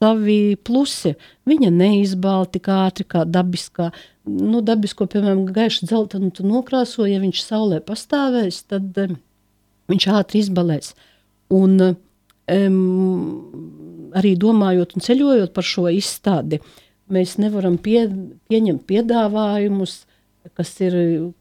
savi 0.00 0.56
plusi. 0.58 1.14
Viņa 1.46 1.70
neizbāla 1.70 2.50
tik 2.50 2.66
ātri 2.72 3.06
kā 3.06 3.22
dabiskā. 3.30 3.92
Nu, 4.26 4.62
dabisko, 4.66 5.06
piemēram, 5.10 5.44
gaišu 5.54 5.86
dzeltenu 5.86 6.32
tu 6.34 6.46
nokrāso, 6.46 7.06
ja 7.06 7.20
viņš 7.22 7.44
saulē 7.46 7.78
pastāvēs, 7.86 8.64
tad 8.70 8.96
um, 9.04 9.20
viņš 9.92 10.08
ātri 10.18 10.42
izbalēs. 10.42 10.96
Un 11.54 11.78
um, 11.82 12.80
arī 14.18 14.34
domājot 14.40 14.96
un 14.96 15.06
ceļojot 15.06 15.54
par 15.54 15.66
šo 15.66 15.86
izstādi, 15.94 16.58
Mēs 17.06 17.36
nevaram 17.38 17.76
pie, 17.78 18.00
pieņemt 18.50 18.82
piedāvājumus, 18.88 20.00
kas 20.58 20.72
ir, 20.82 20.94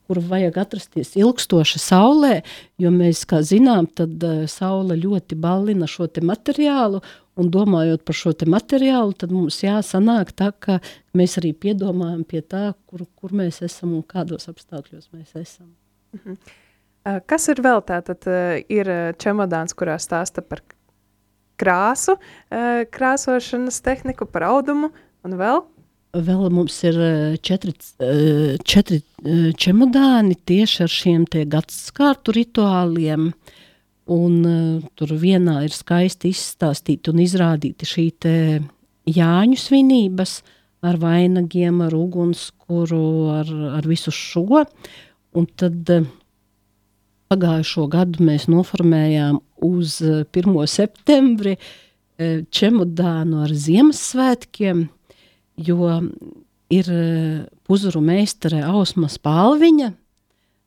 kur 0.05 0.19
vajag 0.21 0.59
atrasties 0.61 1.15
ilgstoši 1.17 1.81
saulē, 1.81 2.35
jo 2.81 2.91
mēs, 2.93 3.23
kā 3.29 3.41
zinām, 3.45 3.87
tad 3.89 4.21
uh, 4.25 4.43
saule 4.49 4.97
ļoti 4.99 5.37
ballina 5.41 5.89
šo 5.89 6.05
te 6.09 6.21
materiālu, 6.25 7.01
un 7.39 7.49
domājot 7.51 8.03
par 8.07 8.17
šo 8.17 8.33
te 8.33 8.47
materiālu, 8.49 9.15
tad 9.17 9.33
mums 9.35 9.61
jāsanāk 9.63 10.33
tā, 10.37 10.51
ka 10.51 10.79
mēs 11.17 11.37
arī 11.41 11.53
piedomājam 11.53 12.23
pie 12.27 12.41
tā, 12.41 12.69
kur, 12.87 13.05
kur 13.15 13.35
mēs 13.35 13.61
esam 13.65 13.95
un 13.97 14.05
kādos 14.07 14.49
apstākļos 14.51 15.11
mēs 15.15 15.35
esam. 15.39 15.73
Mhm. 16.15 16.37
Kas 17.29 17.43
ir 17.53 17.59
vēl 17.61 17.83
tātad? 17.85 18.23
Ir 18.71 18.87
čemodāns, 19.21 19.75
kurā 19.77 19.99
stāsta 20.01 20.41
par 20.41 20.63
krāsu, 21.61 22.15
krāsošanas 22.49 23.77
tehniku, 23.85 24.25
par 24.25 24.47
audumu, 24.47 24.89
Un 25.25 25.33
vēl? 25.39 25.63
Vēl 26.15 26.45
mums 26.53 26.77
ir 26.85 26.97
četri, 27.43 27.73
četri 28.63 29.01
čemodāni 29.59 30.37
tieši 30.47 30.83
ar 30.85 30.91
šiem 30.93 31.25
gadsimtu 31.51 32.35
rituāliem. 32.37 33.31
Un, 34.11 34.33
uh, 34.45 34.83
tur 34.93 35.15
vienā 35.17 35.63
ir 35.65 35.73
skaisti 35.73 36.29
izstāstīta 36.33 37.13
un 37.13 37.23
izrādīta 37.23 37.87
šī 37.89 38.11
Jāņu 39.05 39.57
svinības 39.61 40.39
ar 40.85 40.97
vainagiem, 40.97 41.81
ar 41.85 41.93
ugunskura, 41.93 43.01
ar, 43.39 43.49
ar 43.77 43.85
visu 43.85 44.13
šo. 44.13 44.63
Un 45.35 45.47
tad 45.57 45.89
uh, 45.93 46.05
pagājušo 47.29 47.87
gadu 47.93 48.25
mēs 48.25 48.47
noformējām 48.49 49.41
uz 49.65 49.99
1. 50.01 50.53
septembri 50.69 51.57
uh, 51.57 52.45
čemodānu 52.49 53.41
ar 53.45 53.53
Ziemassvētkiem 53.53 54.87
jo 55.57 55.89
ir 56.69 56.89
e, 56.91 57.45
puzuru 57.65 58.01
meistare 58.03 58.63
Ausma 58.65 59.09
Spālviņa. 59.11 59.91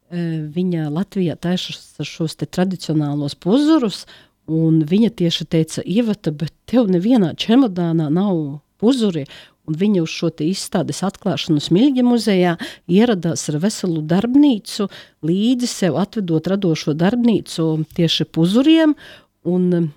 Viņa 0.08 0.88
Latvijā 0.88 1.36
taisa 1.36 1.74
šos 2.06 2.38
tradicionālos 2.40 3.34
puzurus, 3.36 4.06
un 4.48 4.80
viņa 4.88 5.10
tieši 5.20 5.44
teica, 5.44 5.84
Ievata, 5.84 6.32
bet 6.32 6.54
tev 6.70 6.88
nevienā 6.88 7.34
čemodānā 7.36 8.08
nav 8.08 8.60
puzuri, 8.80 9.26
un 9.68 9.76
viņa 9.76 10.00
uz 10.06 10.14
šo 10.14 10.30
izstādes 10.46 11.02
atklāšanu 11.04 11.60
Smilģa 11.60 12.06
muzejā 12.06 12.54
ieradās 12.88 13.44
ar 13.52 13.60
veselu 13.60 14.00
darbnīcu, 14.08 14.88
līdzi 15.28 15.68
sev 15.68 16.00
atvedot 16.00 16.48
radošo 16.48 16.96
darbnīcu 16.96 17.68
tieši 17.98 18.24
puzuriem, 18.32 18.96
un 19.44 19.92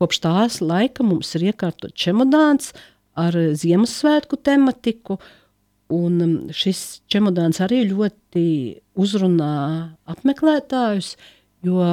kopš 0.00 0.24
tās 0.24 0.58
laika 0.64 1.04
mums 1.04 1.36
ir 1.36 1.50
iekārtot 1.52 1.92
čemodāns, 1.92 2.72
uh, 2.72 2.88
ar 3.14 3.36
Ziemassvētku 3.54 4.38
tematiku. 4.42 5.18
Un 5.92 6.20
um, 6.24 6.34
šis 6.54 7.02
čemodāns 7.12 7.60
arī 7.64 7.82
ļoti 7.90 8.44
uzrunā 8.96 9.54
apmeklētājus, 10.08 11.14
jo 11.64 11.84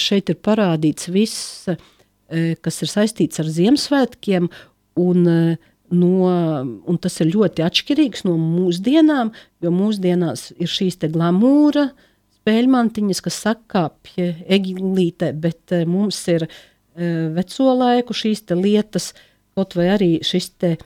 šeit 0.00 0.32
ir 0.32 0.38
parādīts 0.44 1.10
viss, 1.12 1.68
eh, 1.68 2.54
kas 2.62 2.82
ir 2.84 2.92
saistīts 2.92 3.40
ar 3.40 3.50
Ziemassvētkiem, 3.52 4.48
un, 4.96 5.28
eh, 5.28 5.56
no, 5.90 6.14
un 6.88 6.98
tas 6.98 7.20
ir 7.20 7.32
ļoti 7.34 7.64
atšķirīgs 7.64 8.24
no 8.24 8.36
mūsdienām, 8.40 9.32
jo 9.60 9.72
mūsdienās 9.72 10.52
ir 10.56 10.68
šīs 10.68 11.00
glamūra 11.04 11.90
spēļmantiņas, 12.40 13.22
kas 13.24 13.44
sakāpja 13.44 14.34
eglītē, 14.48 15.32
bet 15.38 15.72
eh, 15.72 15.84
mums 15.84 16.20
ir 16.28 16.48
veco 16.98 17.72
laiku 17.78 18.10
šīs 18.10 18.40
lietas, 18.58 19.12
uh, 19.12 19.28
Kaut 19.58 19.74
vai 19.74 19.88
arī 19.90 20.10
šis 20.22 20.52
te 20.62 20.76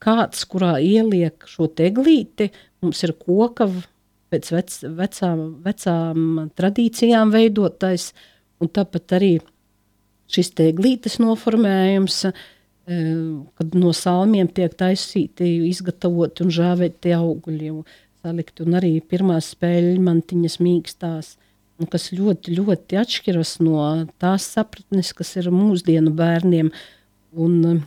kāds, 0.00 0.44
kurā 0.50 0.74
ieliek 0.82 1.46
šo 1.48 1.68
teglīti, 1.76 2.50
mums 2.84 3.02
ir 3.06 3.14
koka 3.20 3.68
pēc 4.30 4.52
vec, 4.54 4.76
vecām, 4.98 5.40
vecām 5.64 6.28
tradīcijām 6.56 7.32
veidotais, 7.34 8.10
un 8.60 8.70
tāpat 8.70 9.16
arī 9.18 9.32
šis 10.30 10.52
teglītes 10.58 11.18
noformējums, 11.22 12.22
kad 12.86 13.76
no 13.78 13.92
salmiem 13.94 14.48
tiek 14.50 14.74
taisīti, 14.78 15.48
izgatavoti 15.70 16.46
un 16.46 16.54
žāvēti 16.54 17.14
augļi. 17.16 17.74
salikt, 18.20 18.60
un 18.60 18.76
arī 18.76 18.98
pirmās 19.00 19.54
spēļu 19.54 20.00
mantiņas 20.04 20.58
mīkstās, 20.60 21.36
kas 21.90 22.10
ļoti, 22.12 22.52
ļoti 22.58 22.98
atšķiras 23.00 23.54
no 23.64 24.06
tās 24.20 24.44
sapratnes, 24.56 25.14
kas 25.16 25.36
ir 25.40 25.48
mūsdienu 25.54 26.12
bērniem. 26.12 26.68
Un, 27.32 27.82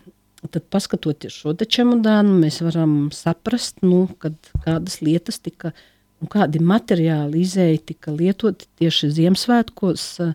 tad, 0.51 0.65
paskatoties 0.73 1.35
šo 1.43 1.53
čemodānu, 1.55 2.35
mēs 2.43 2.62
varam 2.65 3.09
saprast, 3.15 3.81
nu, 3.85 4.07
kādas 4.19 5.00
lietas 5.01 5.39
tika, 5.43 5.73
un 6.23 6.31
kādi 6.31 6.59
materiāli 6.63 7.43
izēja 7.43 7.79
tika 7.93 8.12
lietoti 8.15 8.67
tieši 8.81 9.12
Ziemassvētkos, 9.19 10.07
uh, 10.23 10.33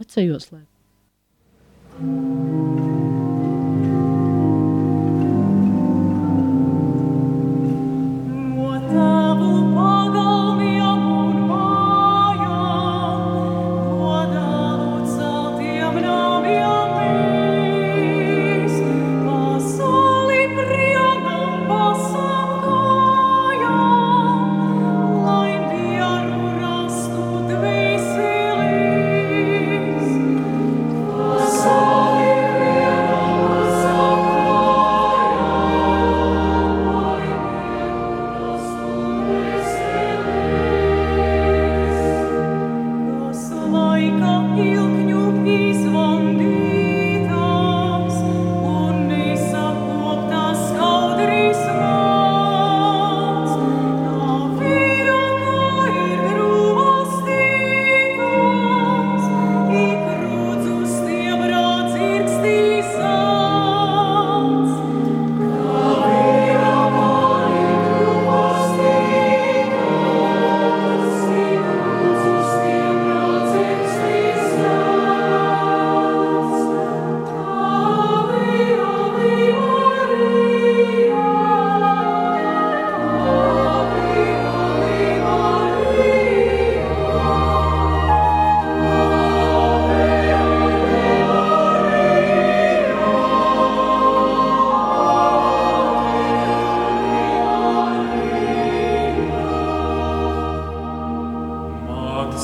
vecajos 0.00 0.50
laikos. 0.52 0.68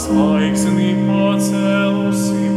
Spikes 0.09 0.65
in 0.65 0.79
die 0.79 0.95
Sea. 2.15 2.48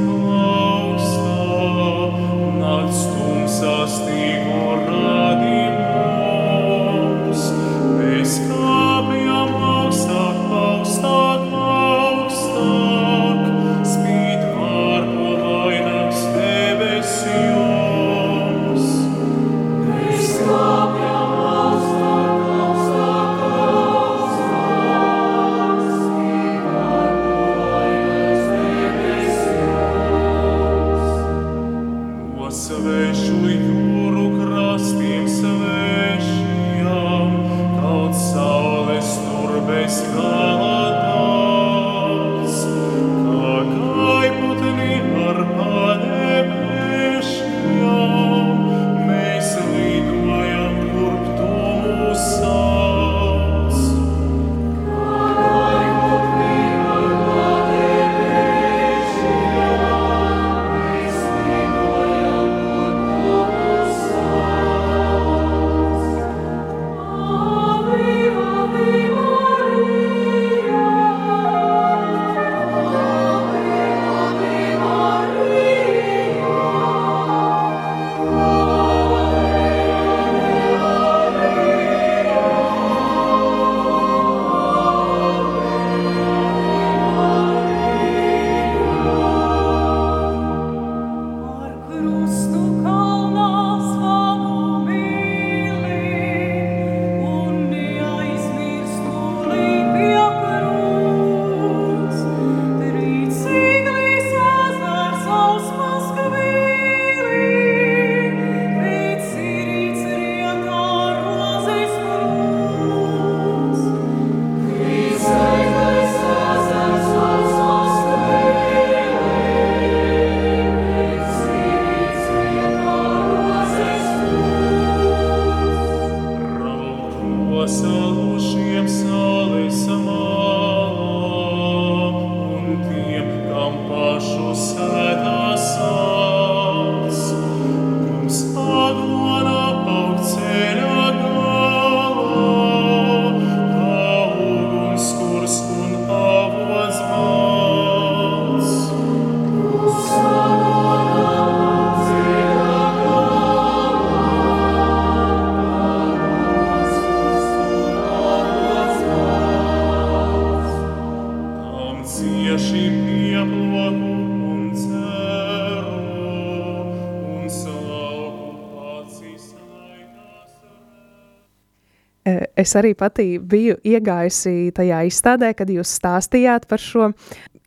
Es 172.62 172.76
arī 172.80 172.94
pati 172.98 173.36
biju 173.40 173.78
iegājusi 173.84 174.72
tajā 174.78 175.04
izstādē, 175.10 175.52
kad 175.58 175.70
jūs 175.74 175.92
stāstījāt 176.00 176.70
par 176.70 176.82
šo 176.82 177.12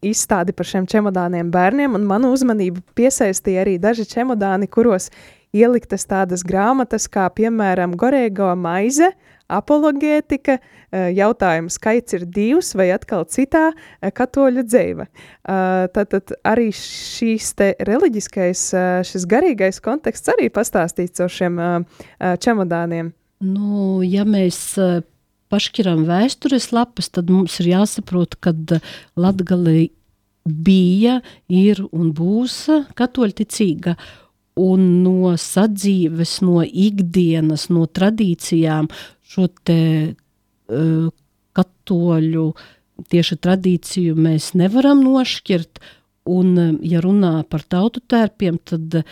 izstādi 0.05 0.53
par 0.57 0.69
šiem 0.69 0.89
čemodāniem 0.91 1.51
bērniem, 1.53 1.95
un 1.97 2.05
manu 2.09 2.33
uzmanību 2.35 2.83
piesaistīja 2.99 3.65
arī 3.65 3.79
daži 3.81 4.07
čemodāni, 4.09 4.69
kuros 4.69 5.11
ieliktas 5.55 6.05
tādas 6.11 6.43
grāmatas 6.45 7.07
kā, 7.09 7.29
piemēram, 7.33 7.95
Gorēgo 7.97 8.51
maize, 8.59 9.13
apologētika, 9.55 10.59
jautājums, 11.15 11.77
skaits 11.79 12.17
ir 12.17 12.25
divs 12.33 12.73
vai 12.77 12.89
atkal 12.95 13.27
citā 13.31 13.69
katoļu 14.17 14.65
dzēva. 14.67 15.09
Tātad 15.95 16.37
arī 16.49 16.71
šīs 16.75 17.53
te 17.59 17.73
reliģiskais, 17.89 18.69
šis 19.09 19.27
garīgais 19.31 19.83
konteksts 19.85 20.33
arī 20.35 20.49
pastāstīts 20.53 21.25
ar 21.25 21.33
šiem 21.33 21.61
čemodāniem. 22.45 23.13
Nu, 23.45 24.01
ja 24.07 24.25
mēs 24.25 24.59
pašķiram 25.53 26.05
vēstures 26.09 26.71
lapas, 26.75 27.11
tad 27.13 27.31
mums 27.33 27.59
ir 27.63 27.75
jāsaprot, 27.75 28.39
ka 28.43 28.55
Latgali 29.21 29.91
bija, 30.45 31.21
ir 31.49 31.83
un 31.93 32.13
būs 32.17 32.57
katoļticīga, 32.99 33.97
un 34.61 34.87
no 35.03 35.35
sadzīves, 35.41 36.39
no 36.47 36.63
ikdienas, 36.63 37.69
no 37.75 37.87
tradīcijām 37.87 38.91
šo 39.35 39.49
te 39.67 39.81
uh, 40.15 41.11
katoļu 41.55 42.47
tieši 43.11 43.39
tradīciju 43.43 44.17
mēs 44.19 44.53
nevaram 44.59 45.03
nošķirt, 45.03 45.81
un 46.31 46.81
ja 46.87 47.03
runā 47.05 47.43
par 47.51 47.65
tautu 47.69 48.01
tērpiem, 48.09 48.61
tad 48.65 49.03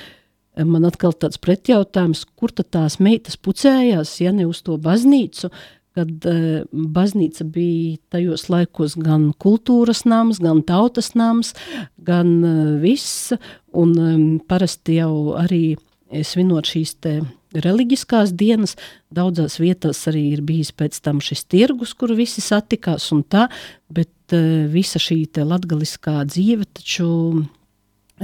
man 0.56 0.84
atkal 0.88 1.14
tāds 1.16 1.40
pretjautājums, 1.42 2.24
kur 2.36 2.52
tad 2.52 2.72
tās 2.74 2.98
meitas 3.00 3.38
pucējās, 3.40 4.18
ja 4.20 4.32
ne 4.36 4.46
uz 4.48 4.62
to 4.66 4.76
baznīcu, 4.80 5.52
kad 5.96 6.26
uh, 6.28 6.64
baznīca 6.72 7.46
bija 7.52 7.98
tajos 8.12 8.48
laikos 8.52 8.96
gan 9.00 9.30
kultūras 9.40 10.04
nams, 10.08 10.40
gan 10.42 10.62
tautas 10.64 11.12
nams, 11.18 11.52
gan 12.00 12.38
uh, 12.40 12.74
viss, 12.82 13.32
un 13.76 13.96
um, 14.00 14.26
parasti 14.48 14.98
jau 15.00 15.36
arī 15.40 15.76
svinot 16.12 16.68
šīs 16.68 16.96
te 17.00 17.14
reliģiskās 17.52 18.32
dienas, 18.36 18.76
daudzās 19.12 19.58
vietās 19.60 20.00
arī 20.08 20.26
ir 20.34 20.42
bijis 20.44 20.72
pēc 20.76 20.98
tam 21.04 21.20
šis 21.24 21.44
tirgus, 21.52 21.92
kur 21.96 22.12
visi 22.16 22.44
satikās 22.44 23.10
un 23.12 23.24
tā, 23.24 23.48
bet 23.92 24.36
uh, 24.36 24.68
visa 24.72 25.00
šī 25.00 25.24
te 25.32 25.44
latgaliskā 25.48 26.22
dzīve 26.28 26.68
taču 26.72 27.10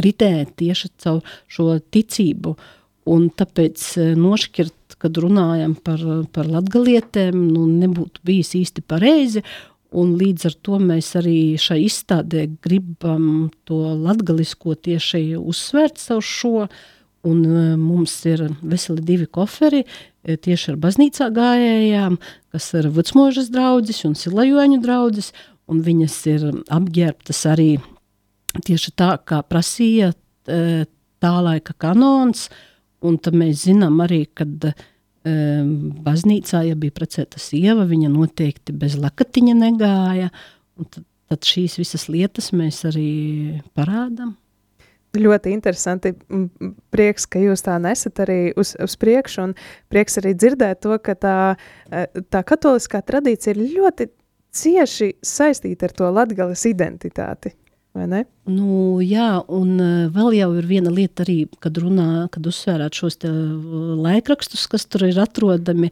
ritē 0.05 0.33
tieši 0.59 0.93
caur 1.03 1.23
šo 1.51 1.79
ticību, 1.93 2.57
un 3.09 3.31
tāpēc 3.33 3.85
nošķirt 4.19 4.75
kad 4.99 5.19
runājam 5.23 5.75
par, 5.85 6.03
par 6.35 6.49
latgalietēm, 6.51 7.39
nu, 7.53 7.67
nebūtu 7.71 8.23
bijis 8.27 8.55
īsti 8.59 8.85
pareizi, 8.89 9.45
un 9.95 10.15
līdz 10.21 10.49
ar 10.51 10.57
to 10.67 10.79
mēs 10.83 11.13
arī 11.19 11.39
šai 11.61 11.81
izstādē 11.87 12.47
gribam 12.65 13.49
to 13.69 13.79
latgalisko 14.03 14.77
tieši 14.89 15.39
uzsvērt 15.39 16.01
savu 16.03 16.25
šo, 16.25 16.55
un 17.29 17.45
e, 17.45 17.63
mums 17.81 18.15
ir 18.31 18.45
veseli 18.61 19.05
divi 19.05 19.29
koferi, 19.31 19.85
e, 19.85 20.37
tieši 20.37 20.75
ar 20.75 20.81
baznīcā 20.83 21.31
gājējām, 21.35 22.19
kas 22.55 22.73
ir 22.79 22.91
Vucmožas 22.95 23.53
draudzes 23.55 24.05
un 24.09 24.19
Silajoņu 24.19 24.83
draudzes, 24.85 25.33
un 25.69 25.83
viņas 25.85 26.19
ir 26.31 26.51
apģērbtas 26.75 27.45
arī 27.51 27.71
tieši 28.65 28.95
tā, 28.97 29.13
kā 29.29 29.43
prasīja 29.47 30.13
e, 30.13 30.87
tā 31.19 31.35
laika 31.45 31.75
kanons, 31.77 32.49
Un 33.05 33.19
tad 33.23 33.37
mēs 33.39 33.63
zinām 33.69 34.01
arī, 34.03 34.25
ka 34.35 34.45
um, 34.47 35.69
baznīcā, 36.03 36.65
ja 36.67 36.79
bija 36.79 36.95
precēta 36.97 37.39
sieva, 37.43 37.87
viņa 37.87 38.11
noteikti 38.11 38.75
bez 38.75 38.97
lakatiņa 38.99 39.55
negāja. 39.55 40.33
Tad, 40.83 41.07
tad 41.31 41.47
šīs 41.47 41.79
visas 41.79 42.09
lietas 42.11 42.51
mēs 42.57 42.83
arī 42.89 43.11
parādām. 43.79 44.35
Ļoti 45.19 45.55
interesanti. 45.55 46.13
Prieks, 46.93 47.25
ka 47.31 47.41
jūs 47.41 47.63
tā 47.65 47.79
nesat 47.81 48.19
arī 48.27 48.41
uz, 48.59 48.75
uz 48.83 48.99
priekšu, 49.01 49.47
un 49.47 49.55
prieks 49.91 50.19
arī 50.21 50.35
dzirdēt 50.37 50.83
to, 50.85 50.99
ka 51.01 51.15
tā, 51.17 51.39
e, 51.89 52.05
tā 52.29 52.43
katoliskā 52.47 53.01
tradīcija 53.07 53.55
ir 53.55 53.79
ļoti 53.79 54.11
cieši 54.59 55.15
saistīta 55.25 55.89
ar 55.89 55.97
to 55.97 56.11
latgales 56.13 56.67
identitāti 56.69 57.55
vai 57.99 58.07
ne? 58.11 58.23
Nu, 58.49 58.99
jā, 59.05 59.31
un 59.53 59.75
uh, 59.83 60.09
vēl 60.15 60.37
jau 60.39 60.51
ir 60.61 60.69
viena 60.69 60.93
lieta 60.95 61.25
arī, 61.27 61.43
kad 61.63 61.79
runā, 61.83 62.29
kad 62.35 62.47
uzsvērāt 62.49 62.99
šos 62.99 63.21
te 63.25 63.31
uh, 63.31 63.95
laikrakstus, 64.07 64.67
kas 64.71 64.87
tur 64.89 65.09
ir 65.09 65.19
atrodami, 65.23 65.91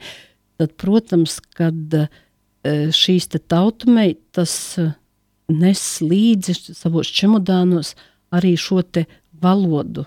tad, 0.61 0.75
protams, 0.81 1.39
kad 1.59 1.99
uh, 1.99 2.07
šīs 2.67 3.31
te 3.35 3.41
tautumeitas 3.43 4.57
nes 5.53 5.83
līdzi 6.03 6.75
savos 6.75 7.11
čemodānos 7.15 7.95
arī 8.35 8.57
šo 8.59 8.83
te 8.83 9.07
valodu. 9.43 10.07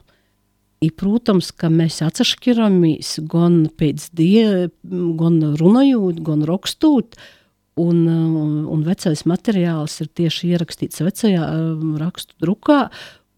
I, 0.83 0.89
protams, 0.95 1.51
ka 1.51 1.67
mēs 1.71 1.99
atšķiramies 2.05 3.17
gan 3.27 3.65
pēc 3.79 4.09
die, 4.15 4.69
gan 5.19 5.41
runājot, 5.59 6.21
gan 6.23 6.45
rakstūt, 6.47 7.19
uh, 7.19 7.38
Un, 7.79 8.03
uh, 8.09 8.67
un 8.73 8.83
vecais 8.83 9.23
materiāls 9.29 9.99
ir 10.03 10.11
tieši 10.19 10.53
ierakstīts 10.53 11.03
vecajā 11.05 11.45
um, 11.47 11.95
rakstu 12.01 12.35
drukā. 12.43 12.81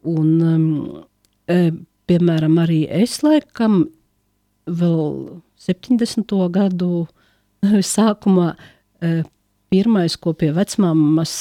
Un, 0.09 0.29
um, 0.41 0.67
e, 1.45 1.71
piemēram, 2.09 2.55
arī 2.63 2.79
es 2.89 3.19
laikam 3.21 3.83
vēl 4.65 5.03
70. 5.61 6.33
gadu 6.53 7.05
sākumā 7.95 8.55
pirmais, 9.69 10.15
ko 10.17 10.33
pie 10.37 10.49
vecmāmas 10.55 11.35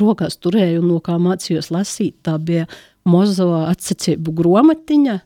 rokās 0.00 0.38
turēju 0.40 0.80
un 0.82 0.88
no 0.94 1.00
kā 1.04 1.18
mācījos 1.20 1.70
lasīt, 1.74 2.16
tā 2.24 2.38
bija 2.40 2.66
mozo 3.08 3.50
atsacību 3.66 4.34
gromatiņa. 4.40 5.18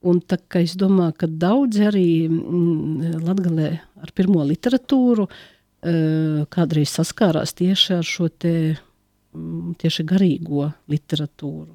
Un 0.00 0.22
tā 0.24 0.38
kā 0.48 0.62
es 0.64 0.72
domāju, 0.80 1.12
ka 1.20 1.26
daudzi 1.28 1.84
arī 1.90 2.06
mm, 2.24 3.18
Latgalē 3.20 3.72
ar 4.00 4.12
pirmo 4.16 4.46
literatūru 4.48 5.26
uh, 5.26 6.46
kādreiz 6.48 6.94
saskārās 6.96 7.52
tieši 7.58 7.98
ar 7.98 8.08
šo 8.08 8.30
te 8.32 8.54
mm, 8.72 9.76
tieši 9.82 10.06
garīgo 10.08 10.70
literatūru. 10.88 11.74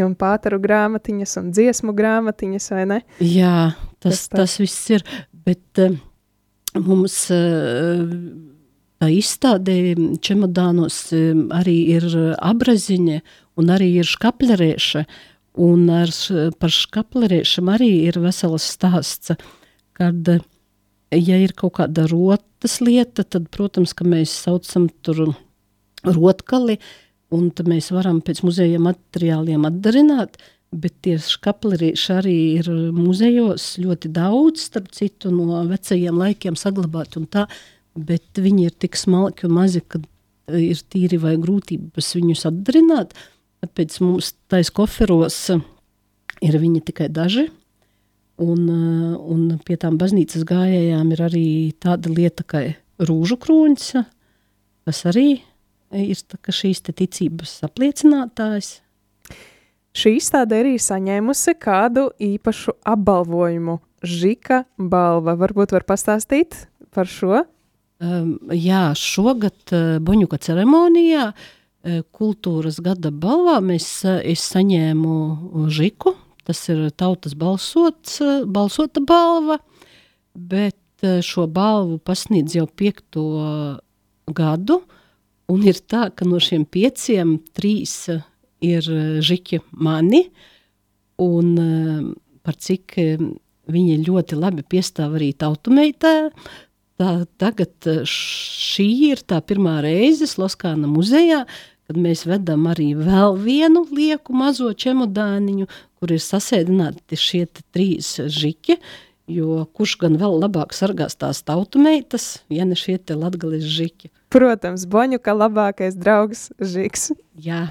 Un 0.00 0.16
pātaru 0.16 0.58
grāmatiņas 0.60 1.38
un 1.40 1.52
dziesmu 1.56 1.92
grāmatiņas, 1.96 2.72
vai 2.72 2.88
ne? 2.88 2.98
Jā, 3.20 3.76
tas, 4.00 4.24
tas, 4.24 4.32
tas 4.32 4.56
viss 4.60 4.90
ir, 4.96 5.04
bet 5.44 5.84
uh, 5.84 6.00
mums 6.80 7.20
uh, 7.36 8.02
tā 8.96 9.12
izstādē 9.12 9.78
čemodānos 10.24 11.00
arī 11.60 11.78
ir 11.96 12.08
abraziņa 12.40 13.20
un 13.60 13.72
arī 13.72 13.92
ir 14.00 14.08
škaplerēša, 14.08 15.04
Un 15.56 15.86
ar, 15.88 16.10
par 16.60 16.72
škaplerēšanu 16.72 17.72
arī 17.72 17.90
ir 18.10 18.18
vesels 18.20 18.66
stāsts, 18.74 19.32
kad, 19.96 20.28
ja 21.16 21.38
ir 21.40 21.54
kaut 21.56 21.78
kāda 21.78 22.04
rotas 22.10 22.78
lieta, 22.84 23.24
tad, 23.24 23.48
protams, 23.54 23.94
ka 23.96 24.04
mēs 24.04 24.34
saucam 24.44 24.90
tur 25.00 25.30
rotkali, 26.04 26.76
un 27.32 27.48
tad 27.56 27.70
mēs 27.72 27.88
varam 27.94 28.20
pēc 28.24 28.42
muzeja 28.44 28.80
materiāliem 28.82 29.64
atdarināt, 29.66 30.36
bet 30.76 30.98
tie 31.06 31.16
škaplerīši 31.22 32.10
arī 32.12 32.36
ir 32.58 32.68
muzejos 32.94 33.76
ļoti 33.80 34.10
daudz, 34.12 34.66
starp 34.68 34.90
citu, 34.94 35.32
no 35.32 35.62
vecajiem 35.70 36.20
laikiem 36.20 36.58
saglabāti 36.58 37.20
un 37.22 37.30
tā, 37.32 37.46
bet 37.96 38.36
viņi 38.36 38.68
ir 38.68 38.76
tik 38.76 38.98
smalki 38.98 39.48
un 39.48 39.56
mazi, 39.56 39.80
ka 39.80 40.02
ir 40.52 40.82
tīri 40.92 41.18
vai 41.22 41.34
grūtības 41.40 42.12
viņus 42.18 42.44
atdarināt, 42.50 43.16
Tāpēc 43.64 43.96
mums 44.04 44.34
tais 44.50 44.68
koferos 44.70 45.38
ir 46.44 46.58
viņi 46.60 46.82
tikai 46.90 47.08
daži. 47.12 47.48
Un, 48.36 48.66
un 48.68 49.44
pie 49.64 49.78
tām 49.80 49.96
baznīcas 49.96 50.44
gājējām 50.44 51.12
ir 51.16 51.22
arī 51.24 51.46
tāda 51.80 52.12
lieta, 52.12 52.44
kā 52.44 52.66
rūžu 53.00 53.38
krūņš, 53.40 53.86
kas 54.84 55.00
arī 55.08 55.28
ir 55.96 56.52
šīs 56.58 56.84
ticības 56.84 57.56
apliecinātājs. 57.64 58.74
Šī 59.96 60.18
izstāde 60.18 60.58
arī 60.60 60.74
saņēmusi 60.76 61.56
kādu 61.56 62.10
īpašu 62.20 62.76
apbalvojumu. 62.84 63.78
Žika 64.04 64.66
balva. 64.76 65.32
Varbūt 65.40 65.72
var 65.72 65.86
pastāstīt 65.88 66.66
par 66.92 67.08
šo? 67.08 67.46
Um, 67.96 68.34
jā, 68.52 68.90
šogad 68.92 69.72
uh, 69.72 69.96
Boņuka 70.04 70.36
ceremonijā 70.44 71.30
uh, 71.30 71.46
kultūras 72.14 72.80
gada 72.82 73.12
balvā 73.14 73.60
mēs, 73.64 73.86
e, 74.04 74.16
es 74.32 74.44
saņēmu 74.52 75.68
Žiku, 75.72 76.14
tas 76.46 76.62
ir 76.72 76.88
tautas 76.98 77.36
balsots, 77.38 78.20
e, 78.20 78.42
balsota 78.46 79.02
balva, 79.04 79.60
bet 80.34 80.76
šo 81.22 81.44
balvu 81.52 81.98
pasniedz 82.00 82.56
jau 82.56 82.66
piekto 82.66 83.24
gadu, 84.32 84.80
un 85.52 85.62
ir 85.62 85.78
tā, 85.84 86.08
ka 86.10 86.26
no 86.26 86.40
šiem 86.42 86.64
pieciem 86.64 87.36
trīs 87.54 88.08
ir 88.64 88.88
Žiki 89.22 89.60
mani, 89.76 90.24
un 91.20 91.52
par 92.42 92.56
cik 92.56 92.96
viņi 93.68 93.98
ļoti 94.06 94.40
labi 94.40 94.64
piestāv 94.64 95.18
arī 95.18 95.30
tautumeitē, 95.36 96.14
tā, 97.00 97.12
tagad 97.38 97.90
šī 98.08 98.88
ir 99.12 99.22
tā 99.28 99.42
pirmā 99.44 99.78
reize 99.84 100.28
Sloskāna 100.30 100.88
muzejā, 100.90 101.44
kad 101.86 101.98
mēs 102.00 102.24
vedam 102.26 102.66
arī 102.70 102.90
vēl 102.98 103.36
vienu 103.38 103.84
lieku 103.94 104.34
mazo 104.36 104.72
čemodāniņu, 104.74 105.68
kur 105.96 106.14
ir 106.14 106.22
sasēdināti 106.22 107.18
šie 107.18 107.44
trīs 107.74 108.16
žiķi, 108.20 108.78
jo 109.30 109.64
kurš 109.74 109.96
gan 110.02 110.18
vēl 110.20 110.38
labāk 110.42 110.74
sargās 110.76 111.18
tās 111.18 111.42
tautu 111.46 111.80
meitas, 111.82 112.42
ja 112.50 112.66
ne 112.66 112.78
šie 112.78 112.98
te 112.98 113.16
latgalis 113.18 113.66
žiķi. 113.66 114.12
Protams, 114.34 114.86
Boņuka 114.90 115.34
labākais 115.34 115.96
draugs 115.98 116.48
Žiks. 116.58 117.12
Jā. 117.42 117.68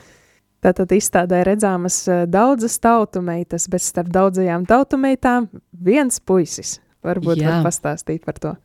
Tātad 0.64 0.90
izstādē 0.96 1.44
redzāmas 1.46 2.00
eh, 2.10 2.24
daudzas 2.26 2.80
tautu 2.82 3.22
meitas, 3.22 3.68
bet 3.70 3.84
starp 3.86 4.10
daudzajām 4.16 4.66
tautu 4.66 4.98
meitām 4.98 5.50
viens 5.72 6.18
puisis. 6.20 6.80
Varbūt 7.06 7.44
Jā. 7.44 7.52
var 7.52 7.68
pastāstīt 7.68 8.24
par 8.26 8.40
to. 8.42 8.56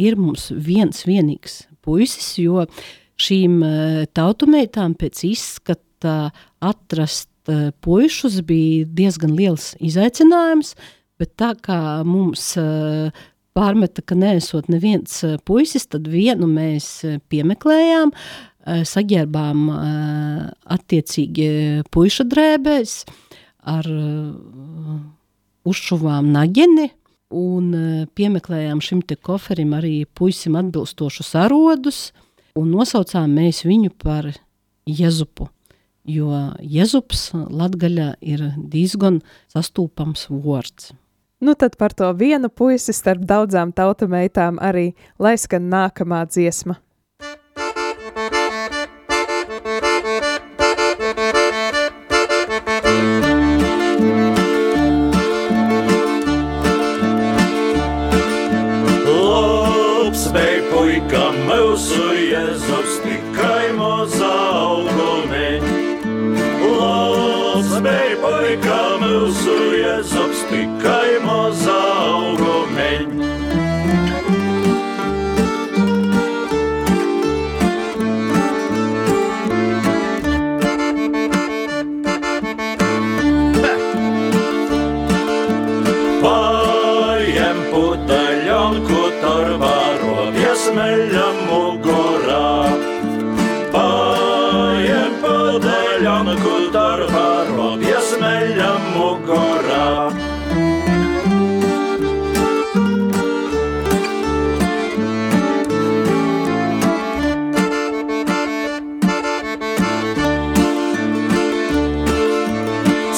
Ir 0.00 0.18
mums 0.20 0.50
viens 0.52 1.06
vienīgs 1.08 1.62
puisis, 1.84 2.34
jo 2.42 2.66
uh, 2.66 2.82
tautu 4.16 4.48
meitām 4.50 4.94
pēc 4.98 5.24
izskata 5.28 6.30
atrast 6.60 7.30
uh, 7.48 7.68
puišus 7.84 8.40
bija 8.46 8.86
diezgan 8.86 9.36
liels 9.36 9.74
izaicinājums, 9.80 10.74
bet 11.20 11.36
tā 11.40 11.52
kā 11.60 11.80
mums 12.08 12.54
uh, 12.60 13.12
pārmeta, 13.56 14.02
ka 14.04 14.16
neesot 14.18 14.70
neviens 14.72 15.20
eh, 15.26 15.36
puisis, 15.46 15.88
tad 15.90 16.08
vienu 16.10 16.48
mēs 16.50 16.88
eh, 17.06 17.18
piemeklējām, 17.32 18.12
eh, 18.14 18.84
saģērbām 18.88 19.66
attiecīgi 20.76 21.50
puiša 21.92 22.26
drēbēs 22.30 22.94
ar 23.70 23.86
uzšuvām 25.68 26.30
naģeni 26.32 26.86
un 27.36 27.66
piemeklējām 28.16 28.80
šim 28.82 29.02
te 29.06 29.18
koferim 29.20 29.74
arī 29.76 30.06
puisim 30.16 30.56
atbilstošus 30.58 31.34
arodus 31.38 31.98
un 32.58 32.70
nosaucām 32.74 33.30
mēs 33.34 33.64
viņu 33.68 33.94
par 34.00 34.32
Jezupu 34.86 35.48
jo 36.10 36.32
Jezups 36.60 37.30
latgaļā 37.34 38.14
ir 38.20 38.44
diezgan 38.56 39.20
sastūpams 39.52 40.28
vārds. 40.30 40.92
Nu 41.40 41.54
tad 41.56 41.78
par 41.80 41.94
to 41.96 42.10
vienu 42.16 42.50
puisi 42.52 42.92
starp 42.92 43.24
daudzām 43.24 43.72
tautu 43.72 44.08
meitām 44.10 44.58
arī 44.60 44.92
lai 45.18 45.36
skan 45.40 45.70
nākamā 45.72 46.26
dziesma. 46.28 46.76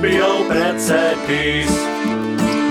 rupots 0.00 0.08
grib 0.08 0.16
jau 0.16 0.36
precētīs. 0.48 1.72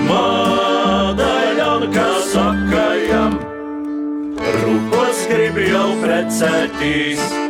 Mādaļam, 0.08 1.86
kā 1.94 2.08
sakajam, 2.32 3.38
rūkos 4.40 5.26
grib 5.30 5.60
jau 5.62 5.88
precētīs. 6.02 7.49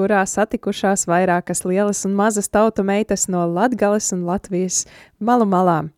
kurā 0.00 0.24
satikušās 0.24 1.04
vairākas 1.10 1.60
lielas 1.68 2.06
un 2.08 2.16
mazas 2.16 2.48
tautu 2.48 2.86
meitas 2.88 3.28
no 3.28 3.44
Latgales 3.44 4.08
un 4.16 4.24
Latvijas 4.24 4.86
malu 5.20 5.44
malām. 5.44 5.90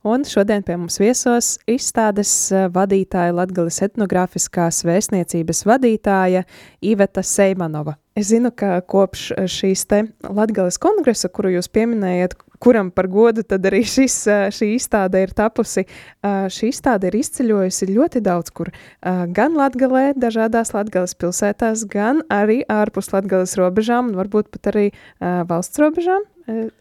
Un 0.00 0.22
šodien 0.24 0.62
pie 0.64 0.78
mums 0.80 0.96
viesos 0.96 1.58
izstādes 1.68 2.30
eh, 2.56 2.70
vadītāja 2.72 3.34
Latgales 3.36 3.82
etnogrāfiskās 3.84 4.78
vēstniecības 4.88 5.60
vadītāja 5.68 6.46
Iveta 6.80 7.20
Seimanova. 7.20 7.98
Es 8.16 8.30
zinu, 8.30 8.48
ka 8.48 8.78
kopš 8.88 9.26
šīs 9.44 9.82
te 9.90 9.98
Latgales 10.24 10.80
kongresa, 10.80 11.28
kuru 11.28 11.52
jūs 11.52 11.68
pieminējat, 11.68 12.32
kuram 12.64 12.88
par 12.96 13.10
godu 13.12 13.44
tad 13.44 13.68
arī 13.68 13.82
šis, 13.84 14.16
šī 14.56 14.70
izstāde 14.78 15.20
ir 15.20 15.36
tapusi. 15.36 15.84
Šī 16.24 16.72
izstāde 16.72 17.08
ir 17.08 17.20
izceļojusi 17.20 17.92
ļoti 17.92 18.24
daudz 18.24 18.52
kur, 18.56 18.72
gan 19.04 19.56
Latgalē, 19.56 20.10
dažādās 20.20 20.74
Latgales 20.76 21.16
pilsētās, 21.20 21.86
gan 21.92 22.24
arī 22.32 22.60
ārpus 22.72 23.12
Latgales 23.14 23.56
robežām 23.60 24.10
un 24.10 24.20
varbūt 24.20 24.52
pat 24.56 24.72
arī 24.74 24.90
valsts 25.20 25.80
robežām. 25.80 26.26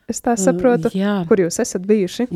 Es 0.10 0.22
tā 0.24 0.34
saprotu, 0.39 0.91
Jā. 0.98 1.19
kur 1.30 1.41
jūs 1.43 1.60
esat 1.62 1.86
bijuši. 1.89 2.28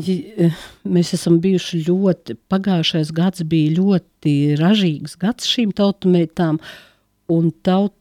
Mēs 0.96 1.14
esam 1.16 1.40
bijuši 1.42 1.82
ļoti, 1.88 2.36
pagājušais 2.52 3.10
gads 3.16 3.44
bija 3.48 3.74
ļoti 3.78 4.34
ražīgs 4.60 5.16
gads 5.20 5.48
šīm 5.50 5.72
tautumētām, 5.76 6.60
un, 7.34 7.50
taut, 7.66 7.94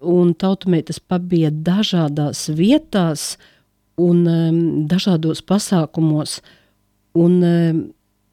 un 0.00 0.34
tautumētas 0.36 1.00
pabija 1.00 1.52
dažādās 1.54 2.48
vietās, 2.58 3.34
un 4.00 4.24
um, 4.26 4.60
dažādos 4.90 5.44
pasākumos. 5.46 6.40
Un, 7.14 7.38
um, 7.46 7.80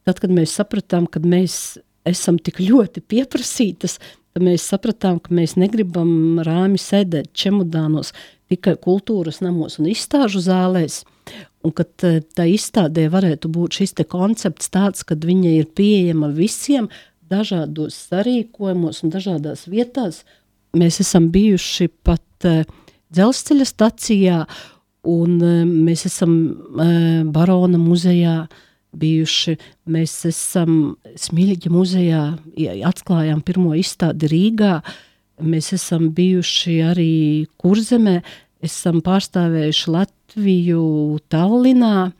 tad, 0.08 0.20
kad 0.24 0.34
mēs 0.34 0.58
sapratām, 0.58 1.06
ka 1.08 1.22
mēs 1.22 1.78
esam 2.08 2.40
tik 2.42 2.60
ļoti 2.64 3.04
pieprasītas, 3.06 4.00
tad 4.34 4.46
mēs 4.46 4.66
sapratām, 4.72 5.22
ka 5.22 5.34
mēs 5.38 5.56
negribam 5.60 6.42
rāmi 6.46 6.82
sēdēt 6.82 7.32
čemodānos 7.38 8.14
tikai 8.52 8.76
kultūras 8.82 9.42
namos 9.44 9.80
un 9.80 9.90
izstāžu 9.92 10.42
zālēs, 10.44 11.02
un 11.66 11.74
ka 11.76 11.86
tā 11.88 12.48
izstādē 12.52 13.08
varētu 13.14 13.52
būt 13.52 13.82
šis 13.82 13.96
koncepts 14.12 14.72
tāds, 14.74 15.06
kad 15.08 15.24
viņa 15.26 15.56
ir 15.62 15.70
pieejama 15.78 16.32
visiem 16.36 16.90
dažādos 17.32 17.98
sarīkojumos 18.10 19.04
un 19.04 19.14
dažādās 19.14 19.68
vietās. 19.72 20.24
Mēs 20.78 21.00
esam 21.04 21.30
bijuši 21.32 21.90
pat 22.04 22.48
uh, 22.48 22.64
dzelzceļa 23.12 23.68
stacijā, 23.68 24.42
un 25.08 25.40
uh, 25.40 25.64
mēs 25.68 26.06
esam 26.08 26.36
uh, 26.52 27.24
Barona 27.32 27.80
muzejā, 27.80 28.44
uh, 28.46 28.68
bijuši. 28.92 29.56
Mēs 29.92 30.16
esam 30.30 30.98
Smilģa 31.20 31.72
muzejā, 31.74 32.24
atklājām 32.88 33.44
pirmo 33.46 33.74
izstādi 33.78 34.30
Rīgā. 34.32 34.80
Mēs 35.42 35.72
esam 35.78 36.10
bijuši 36.16 36.78
arī 36.86 37.14
Kurzemē, 37.62 38.20
esam 38.64 39.02
pārstāvējuši 39.06 39.96
Latviju 39.96 40.84
Tallinā. 41.32 42.12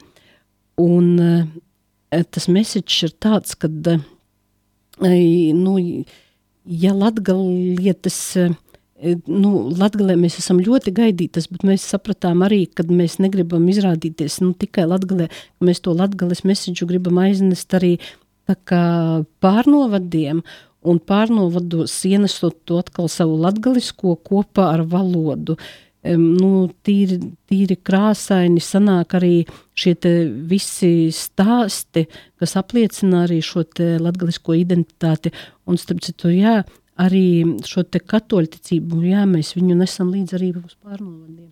Un 0.82 1.08
eh, 1.22 2.24
tas 2.24 2.50
mesiķis 2.50 3.06
ir 3.08 3.16
tāds, 3.22 3.56
ka, 3.60 3.70
eh, 3.94 5.54
nu, 5.58 5.78
ja 6.66 6.94
latgalietes 6.98 8.22
E, 9.02 9.16
nu, 9.26 9.72
Latvijā 9.74 10.14
mēs 10.20 10.36
esam 10.38 10.60
ļoti 10.62 10.92
gaidītas, 10.94 11.48
bet 11.50 11.64
mēs 11.66 11.88
sapratām 11.90 12.44
arī, 12.46 12.68
ka 12.70 12.86
mēs 12.86 13.18
negribam 13.24 13.64
izrādīties 13.72 14.38
nu, 14.44 14.52
tikai 14.54 14.86
Latvijā, 14.90 15.26
ka 15.32 15.66
mēs 15.66 15.82
to 15.82 15.96
latgales 15.98 16.44
mesiģu 16.46 16.86
gribam 16.92 17.18
aiznest 17.24 17.74
arī 17.78 17.96
pārnovadiem 19.42 20.44
un 20.82 21.00
pārnovados 21.00 21.94
ienesot 22.10 22.58
to 22.66 22.80
atkal 22.82 23.10
savu 23.12 23.38
latgalisko 23.42 24.18
kopā 24.26 24.72
ar 24.76 24.86
valodu. 24.90 25.58
Nu, 26.02 26.66
tīri, 26.82 27.20
tīri 27.46 27.78
krāsaini 27.78 28.62
sanāk 28.66 29.14
arī 29.20 29.44
šie 29.78 29.94
visi 30.50 31.12
stāsti, 31.14 32.08
kas 32.42 32.58
apliecina 32.58 33.28
arī 33.28 33.38
šo 33.46 33.68
latgalisko 34.02 34.58
identitāti. 34.58 35.30
Un 35.70 35.78
starp 35.78 36.02
citu, 36.02 36.34
jā, 36.34 36.64
arī 36.98 37.26
šo 37.70 37.86
katoļticību, 37.86 39.06
jā, 39.14 39.30
mēs 39.30 39.54
viņu 39.60 39.78
nesam 39.78 40.10
līdz 40.16 40.40
arī 40.40 40.54
uz 40.58 40.78
pārnovadiem. 40.82 41.52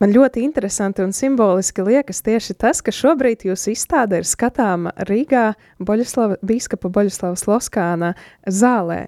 Man 0.00 0.14
ļoti 0.14 0.40
interesanti 0.40 1.02
un 1.04 1.10
simboliski 1.12 1.84
liekas 1.84 2.22
tieši 2.24 2.54
tas, 2.62 2.78
ka 2.80 2.88
šobrīd 2.88 3.42
jūsu 3.44 3.74
izstāde 3.74 4.22
ir 4.22 4.24
skatāma 4.24 4.94
Rīgā 5.04 5.50
Boļuslava, 5.76 6.38
bīskapa 6.40 6.88
Boļuslavas 6.88 7.44
Loskāna 7.44 8.14
zālē. 8.48 9.02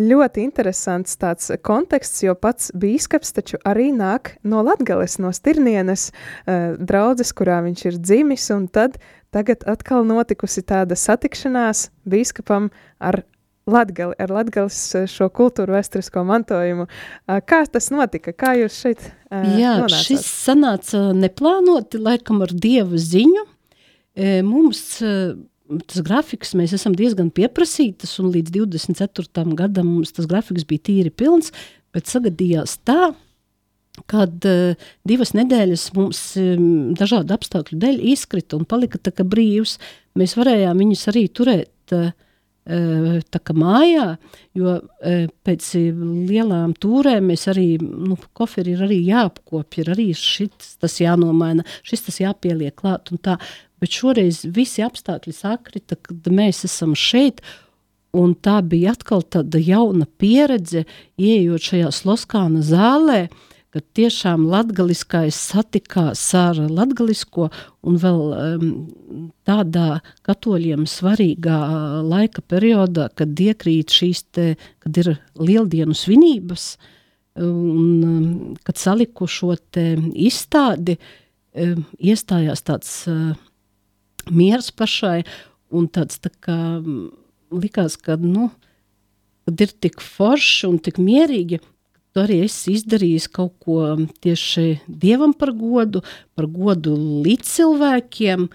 Ļoti 0.00 0.46
interesants 0.46 1.20
tāds 1.20 1.52
konteksts, 1.60 2.24
jo 2.24 2.32
pats 2.32 2.72
bīskaps 2.72 3.36
taču 3.36 3.60
arī 3.68 3.90
nāk 3.92 4.38
no 4.40 4.64
Latgales, 4.64 5.18
no 5.20 5.34
Stirnienes 5.36 6.08
uh, 6.08 6.80
draudzes, 6.80 7.34
kurā 7.36 7.60
viņš 7.68 7.84
ir 7.92 8.00
dzimis, 8.00 8.48
un 8.56 8.70
tad 8.72 8.96
tagad 9.36 9.68
atkal 9.68 10.08
notikusi 10.08 10.64
tāda 10.64 10.96
satikšanās 10.96 11.90
bīskapam 12.08 12.72
ar 13.04 13.20
Latgali, 13.68 14.16
ar 14.18 14.32
Latgales 14.32 14.78
eh, 14.96 15.06
šo 15.10 15.28
kultūru 15.34 15.76
vēsturisko 15.76 16.24
mantojumu. 16.28 16.88
Eh, 16.88 17.42
kā 17.48 17.62
tas 17.70 17.90
notika? 17.94 18.34
Kā 18.36 18.54
jūs 18.58 18.80
šeit 18.82 19.04
uh, 19.04 19.44
Jā, 19.58 19.76
nonācāt? 19.82 20.08
šis 20.08 20.26
sanāca 20.46 21.04
neplānoti, 21.16 22.00
laikam 22.02 22.42
ar 22.46 22.54
dievu 22.54 22.98
ziņu. 22.98 23.46
Mums 24.42 24.80
tas 25.86 26.02
grafiks, 26.02 26.56
mēs 26.58 26.72
esam 26.74 26.94
diezgan 26.98 27.28
pieprasītas, 27.30 28.16
un 28.18 28.32
līdz 28.34 28.50
24. 28.56 29.44
gadam 29.54 29.86
mums 29.92 30.10
tas 30.16 30.26
grafiks 30.26 30.66
bija 30.66 30.88
tīri 30.88 31.12
pilns, 31.14 31.52
bet 31.94 32.10
sagadījās 32.10 32.80
tā, 32.88 33.12
kad 34.10 34.46
uh, 34.46 34.88
divas 35.08 35.34
nedēļas 35.36 35.88
mums 35.96 36.22
um, 36.40 36.94
dažādu 36.98 37.34
apstākļu 37.34 37.78
dēļ 37.82 38.00
izkrita 38.12 38.58
un 38.58 38.66
palika 38.68 39.00
tā 39.02 39.12
kā 39.14 39.26
brīvs. 39.26 39.76
Mēs 40.18 40.36
varējām 40.38 40.82
viņus 40.84 41.04
arī 41.12 41.24
turēt 41.34 41.94
uh, 41.96 42.12
tā 42.68 43.40
kā 43.40 43.54
mājā, 43.56 44.08
jo 44.56 44.74
pēc 45.46 45.68
lielām 46.28 46.74
tūrēm 46.76 47.30
mēs 47.32 47.46
arī, 47.48 47.78
nu, 47.80 48.18
koferi 48.36 48.74
ir 48.76 48.84
arī 48.84 48.98
jāapkopja, 49.06 49.84
ir 49.84 49.92
arī 49.94 50.08
šis 50.16 50.76
tas 50.82 50.98
jānomaina, 51.00 51.64
šis 51.86 52.04
tas 52.08 52.20
jāpieliek 52.20 52.76
klāt 52.76 53.12
un 53.14 53.22
tā, 53.24 53.38
bet 53.80 53.96
šoreiz 53.96 54.42
visi 54.52 54.84
apstākļi 54.84 55.32
sakrita, 55.32 55.96
kad 55.96 56.28
mēs 56.28 56.66
esam 56.68 56.92
šeit, 56.98 57.40
un 58.16 58.34
tā 58.36 58.58
bija 58.64 58.92
atkal 58.96 59.24
tāda 59.24 59.60
jauna 59.62 60.08
pieredze, 60.20 60.84
ieejot 61.20 61.70
šajā 61.72 61.92
Sloskāna 61.94 62.64
zālē, 62.64 63.28
uh, 63.28 63.47
ka 63.74 63.82
tiešām 63.96 64.46
latgaliskais 64.48 65.36
satikās 65.50 66.22
ar 66.36 66.56
latgalisko 66.56 67.48
un 67.84 67.98
vēl 68.00 68.22
um, 68.32 68.68
tādā 69.48 70.00
katoļiem 70.26 70.86
svarīgā 70.88 71.58
laika 72.06 72.44
periodā, 72.48 73.10
kad 73.14 73.36
iekrīt 73.36 73.92
šīs 73.92 74.24
te, 74.32 74.46
kad 74.80 75.02
ir 75.02 75.14
lieldienu 75.36 75.96
svinības 75.96 76.70
un 77.38 78.04
um, 78.04 78.30
kad 78.66 78.80
saliku 78.80 79.28
šo 79.30 79.54
te 79.70 79.92
izstādi, 80.16 80.96
um, 81.52 81.84
iestājās 82.00 82.64
tāds 82.64 82.94
uh, 83.10 83.36
miers 84.32 84.72
pašai 84.72 85.22
un 85.68 85.88
tāds 85.92 86.20
tā 86.24 86.32
kā 86.40 86.58
likās, 87.52 87.96
ka, 88.00 88.16
nu, 88.20 88.48
kad 89.48 89.64
ir 89.64 89.74
tik 89.84 90.00
forši 90.04 90.68
un 90.68 90.78
tik 90.84 91.00
mierīgi, 91.00 91.60
tu 92.18 92.24
arī 92.24 92.40
esi 92.48 92.74
izdarījis 92.74 93.28
kaut 93.30 93.54
ko 93.62 93.94
tieši 94.24 94.80
dievam 94.90 95.30
par 95.38 95.52
godu, 95.54 96.02
par 96.34 96.48
godu 96.50 96.96
līdz 96.98 97.52
cilvēkiem. 97.54 98.48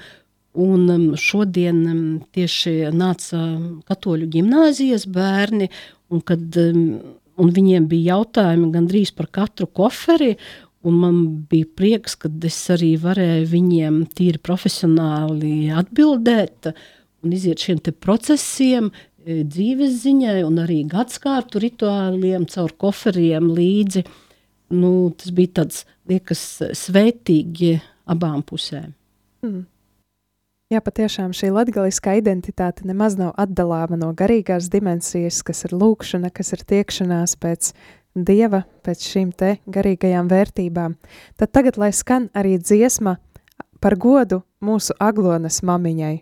Un 0.53 1.13
šodien 1.17 1.79
tieši 2.35 2.91
nāca 2.93 3.39
katoļu 3.89 4.27
gimnāzijas 4.35 5.07
bērni, 5.09 5.69
un, 6.11 6.21
kad, 6.21 6.43
un 6.59 7.53
viņiem 7.55 7.87
bija 7.89 8.17
jautājumi 8.19 8.69
gandrīz 8.75 9.13
par 9.15 9.31
katru 9.33 9.65
koferi, 9.65 10.35
un 10.83 10.99
man 10.99 11.23
bija 11.49 11.71
prieks, 11.79 12.17
ka 12.19 12.29
es 12.43 12.59
arī 12.75 12.91
varēju 13.01 13.47
viņiem 13.49 14.03
tīri 14.13 14.43
profesionāli 14.43 15.71
atbildēt 15.73 16.73
un 17.23 17.33
iziet 17.33 17.63
šiem 17.63 17.79
procesiem, 18.03 18.91
dzīves 19.25 19.99
ziņai 20.03 20.39
un 20.45 20.61
arī 20.63 20.83
gadsimtu 20.89 21.61
rituāliem, 21.63 22.47
caur 22.51 22.73
koferiem 22.79 23.51
līdzi. 23.55 24.03
Nu, 24.73 25.11
tas 25.17 25.33
bija 25.35 25.59
tāds, 25.61 25.83
liekas, 26.09 26.41
svētīgi 26.77 27.77
abām 28.09 28.41
pusēm. 28.47 28.91
Mm. 29.45 29.63
Jā, 30.73 30.79
patiešām 30.81 31.35
šī 31.37 31.51
latgaliskā 31.53 32.15
identitāte 32.17 32.87
nemaz 32.87 33.13
nav 33.19 33.35
atdalāma 33.37 33.99
no 33.99 34.09
garīgās 34.17 34.71
dimensijas, 34.73 35.43
kas 35.45 35.67
ir 35.67 35.75
lūkšana, 35.77 36.31
kas 36.33 36.55
ir 36.55 36.63
tiekšanās 36.65 37.35
pēc 37.37 37.73
dieva, 38.15 38.63
pēc 38.81 39.05
šīm 39.11 39.33
te 39.37 39.57
garīgajām 39.69 40.31
vērtībām. 40.31 40.95
Tad 41.37 41.53
tagad, 41.53 41.77
lai 41.77 41.91
skan 41.93 42.31
arī 42.33 42.57
dziesma 42.57 43.19
par 43.83 43.99
godu 43.99 44.41
mūsu 44.63 44.95
aglonas 44.97 45.61
mamiņai. 45.61 46.15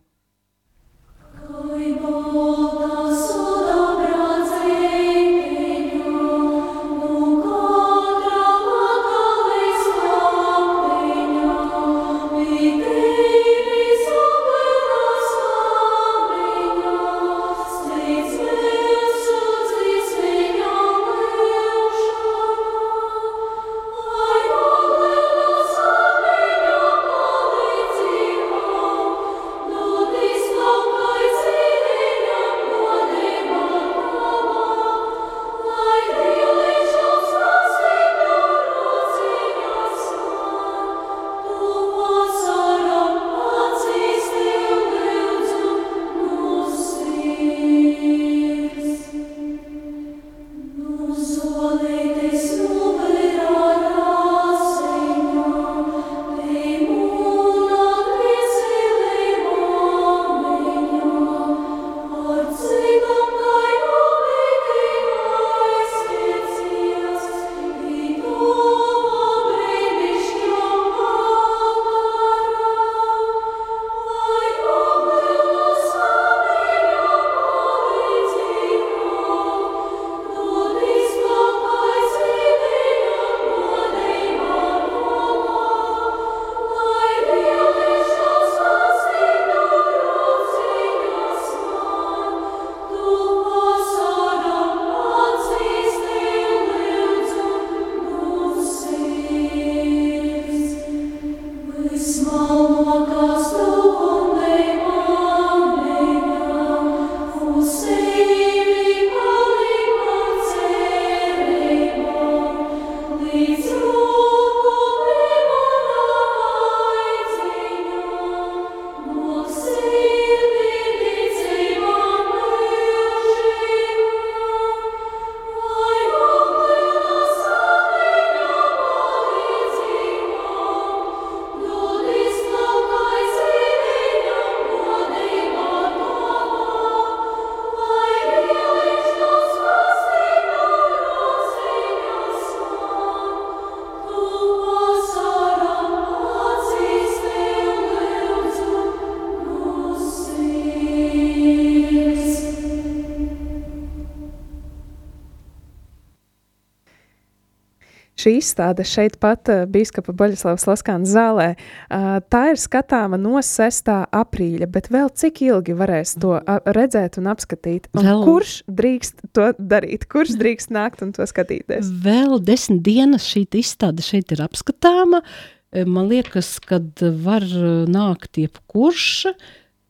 Šī 158.21 158.35
izstāde 158.37 158.85
šeit 158.85 159.15
pat 159.21 159.49
uh, 159.49 159.63
Bīskapa 159.71 160.13
Baļaslavas 160.17 160.67
Laskāna 160.69 161.09
zālē, 161.09 161.47
uh, 161.55 162.19
tā 162.29 162.43
ir 162.51 162.59
skatāma 162.61 163.17
no 163.17 163.39
6. 163.41 163.89
aprīļa, 164.13 164.67
bet 164.69 164.91
vēl 164.93 165.09
cik 165.17 165.41
ilgi 165.47 165.73
varēs 165.77 166.13
to 166.21 166.35
uh, 166.37 166.59
redzēt 166.77 167.17
un 167.21 167.31
apskatīt? 167.31 167.89
Un 167.97 168.05
Vēl- 168.05 168.25
kurš 168.27 168.53
drīkst 168.69 169.25
to 169.33 169.49
darīt? 169.57 170.05
Kurš 170.11 170.35
drīkst 170.37 170.73
nākt 170.75 171.01
un 171.05 171.15
to 171.17 171.25
skatīties? 171.29 171.89
Vēl 172.05 172.37
desmit 172.45 172.83
dienas 172.85 173.25
šī 173.31 173.47
izstāde 173.61 174.05
šeit 174.05 174.31
ir 174.35 174.45
apskatāma. 174.45 175.23
E, 175.71 175.85
Man 175.87 176.09
liekas, 176.11 176.59
ka 176.61 176.81
var 177.25 177.45
nākt 177.89 178.37
jebkurš, 178.37 179.31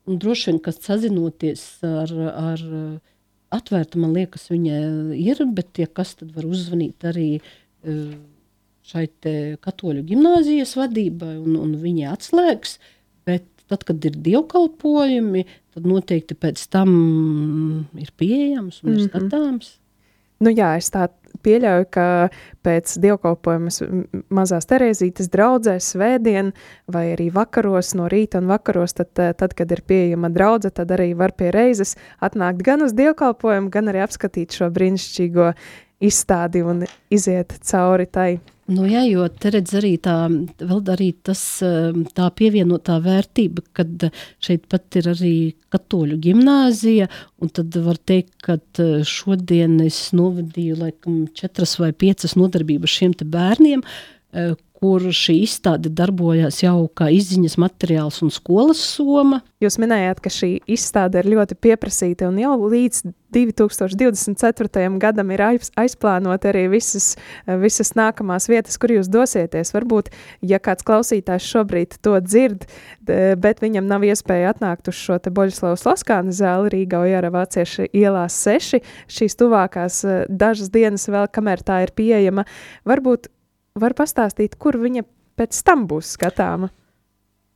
un 0.07 0.19
droši 0.21 0.51
vien, 0.51 0.59
kas 0.63 0.79
sazinoties 0.86 1.63
ar, 1.86 2.13
ar 2.32 2.63
atvērtu, 3.51 3.99
man 4.01 4.13
liekas, 4.15 4.47
viņa 4.51 4.77
ir, 5.19 5.43
bet 5.55 5.82
ja 5.82 5.89
kas 5.89 6.15
tad 6.19 6.32
var 6.36 6.47
uzzvanīt 6.47 7.03
arī 7.11 7.27
e, 7.38 7.41
šai 7.84 9.05
te 9.23 9.34
katoļu 9.63 10.03
gimnāzijas 10.09 10.75
vadībai, 10.79 11.36
un, 11.41 11.55
un 11.61 11.75
viņai 11.82 12.09
atslēgs, 12.11 12.77
bet 13.25 13.45
tad, 13.71 13.86
kad 13.88 14.03
ir 14.05 14.17
dievkalpojumi, 14.19 15.45
tad 15.73 15.86
noteikti 15.88 16.36
pēc 16.36 16.65
tam 16.73 16.89
ir 17.95 18.09
pieejams 18.19 18.82
un 18.84 18.93
ir 18.95 18.99
Mhm. 18.99 19.07
skatāms. 19.09 19.77
Nu 20.41 20.49
jā, 20.49 20.75
es 20.75 20.89
tā 20.89 21.07
pieļauju, 21.45 21.86
ka 21.93 22.29
pēc 22.65 22.95
dievkalpojumas 22.99 23.82
m- 23.86 24.07
mazās 24.34 24.65
Terēzītes 24.65 25.29
draudzē 25.29 25.75
svētdien 25.77 26.51
vai 26.89 27.13
arī 27.15 27.32
vakaros 27.32 27.93
no 27.93 28.07
rīta 28.09 28.39
un 28.41 28.47
vakaros, 28.49 28.93
tad, 28.97 29.09
eh, 29.19 29.34
tad 29.34 29.53
kad 29.53 29.71
ir 29.71 29.82
pieejama 29.86 30.34
draudze, 30.34 30.71
tad 30.73 30.88
arī 30.89 31.15
var 31.15 31.32
pie 31.32 31.51
reizes 31.51 31.95
atnākt 32.21 32.63
gan 32.63 32.82
uz 32.82 32.93
dievkalpojumu, 32.93 33.69
gan 33.69 33.86
arī 33.86 34.01
apskatīt 34.01 34.49
šo 34.57 34.71
brīnišķīgo 34.73 35.53
izstādi 36.02 36.64
un 36.66 36.86
iziet 37.14 37.60
cauri 37.68 38.08
tai. 38.12 38.32
Nu, 38.72 38.86
jā, 38.88 39.02
jo 39.10 39.26
te 39.41 39.49
redz 39.52 39.74
arī 39.76 39.95
tā, 39.99 40.16
vēl 40.62 40.82
arī 40.93 41.10
tas, 41.28 41.41
eh, 41.66 41.91
tā 42.16 42.30
pievienotā 42.38 42.99
vērtība, 43.04 43.66
kad 43.76 44.06
šeit 44.39 44.68
pat 44.72 44.95
ir 45.02 45.10
arī 45.12 45.34
katoļu 45.74 46.20
gimnāzija, 46.24 47.10
un 47.41 47.49
tad 47.49 47.76
var 47.84 47.99
teikt, 47.99 48.38
ka 48.45 48.60
eh, 48.80 49.02
šodien 49.04 49.80
es 49.84 50.14
novadīju 50.16 50.78
laikam 50.80 51.26
četras 51.36 51.78
vai 51.82 51.91
piecas 51.91 52.38
nodarbības 52.39 52.95
šiem 52.95 53.18
te 53.18 53.26
bērniem, 53.26 53.84
eh, 54.34 54.54
kur 54.82 55.03
šī 55.13 55.36
izstāde 55.45 55.91
darbojās 55.93 56.63
jau 56.63 56.88
kā 56.97 57.11
izziņas 57.13 57.59
materiāls 57.61 58.15
un 58.25 58.32
skolas 58.34 58.79
soma. 58.82 59.43
Jūs 59.61 59.75
minējāt, 59.77 60.21
ka 60.25 60.29
šī 60.34 60.55
izstāde 60.73 61.19
ir 61.21 61.27
ļoti 61.36 61.57
pieprasīta 61.61 62.25
un 62.32 62.39
jau 62.41 62.55
līdz 62.65 63.03
2024. 63.32 64.88
gadam 64.99 65.29
ir 65.36 65.43
aiz, 65.45 65.69
aizplānota 65.77 66.49
arī 66.49 66.63
visas, 66.73 67.11
visas 67.61 67.93
nākamās 67.93 68.49
vietas, 68.49 68.79
kur 68.82 68.95
jūs 68.95 69.09
dosieties. 69.13 69.69
Varbūt, 69.75 70.09
ja 70.49 70.57
kāds 70.57 70.86
klausītājs 70.88 71.45
šobrīd 71.53 71.99
to 72.01 72.15
dzird, 72.25 72.65
bet 73.05 73.61
viņam 73.61 73.86
nav 73.86 74.07
iespēja 74.07 74.55
atnākt 74.55 74.89
uz 74.89 74.97
šo 74.97 75.19
te 75.21 75.29
Boļislavas 75.29 75.86
Laskāna 75.86 76.34
zāli 76.34 76.73
Rīgā 76.73 77.03
Ojara 77.05 77.29
Vācieša 77.38 77.86
ielās 77.93 78.39
seši, 78.47 78.82
šīs 79.13 79.38
tuvākās 79.38 80.01
eh, 80.09 80.25
dažas 80.25 80.73
dienas 80.73 81.05
vēl, 81.05 81.29
kamēr 81.29 81.61
tā 81.69 81.84
ir 81.86 81.93
pieejama, 81.93 82.47
varbūt 82.89 83.29
var 83.80 83.95
pastāstīt, 83.97 84.57
kur 84.59 84.78
viņa 84.82 85.05
pēc 85.39 85.61
tam 85.65 85.88
būs 85.89 86.15
skatāma. 86.17 86.72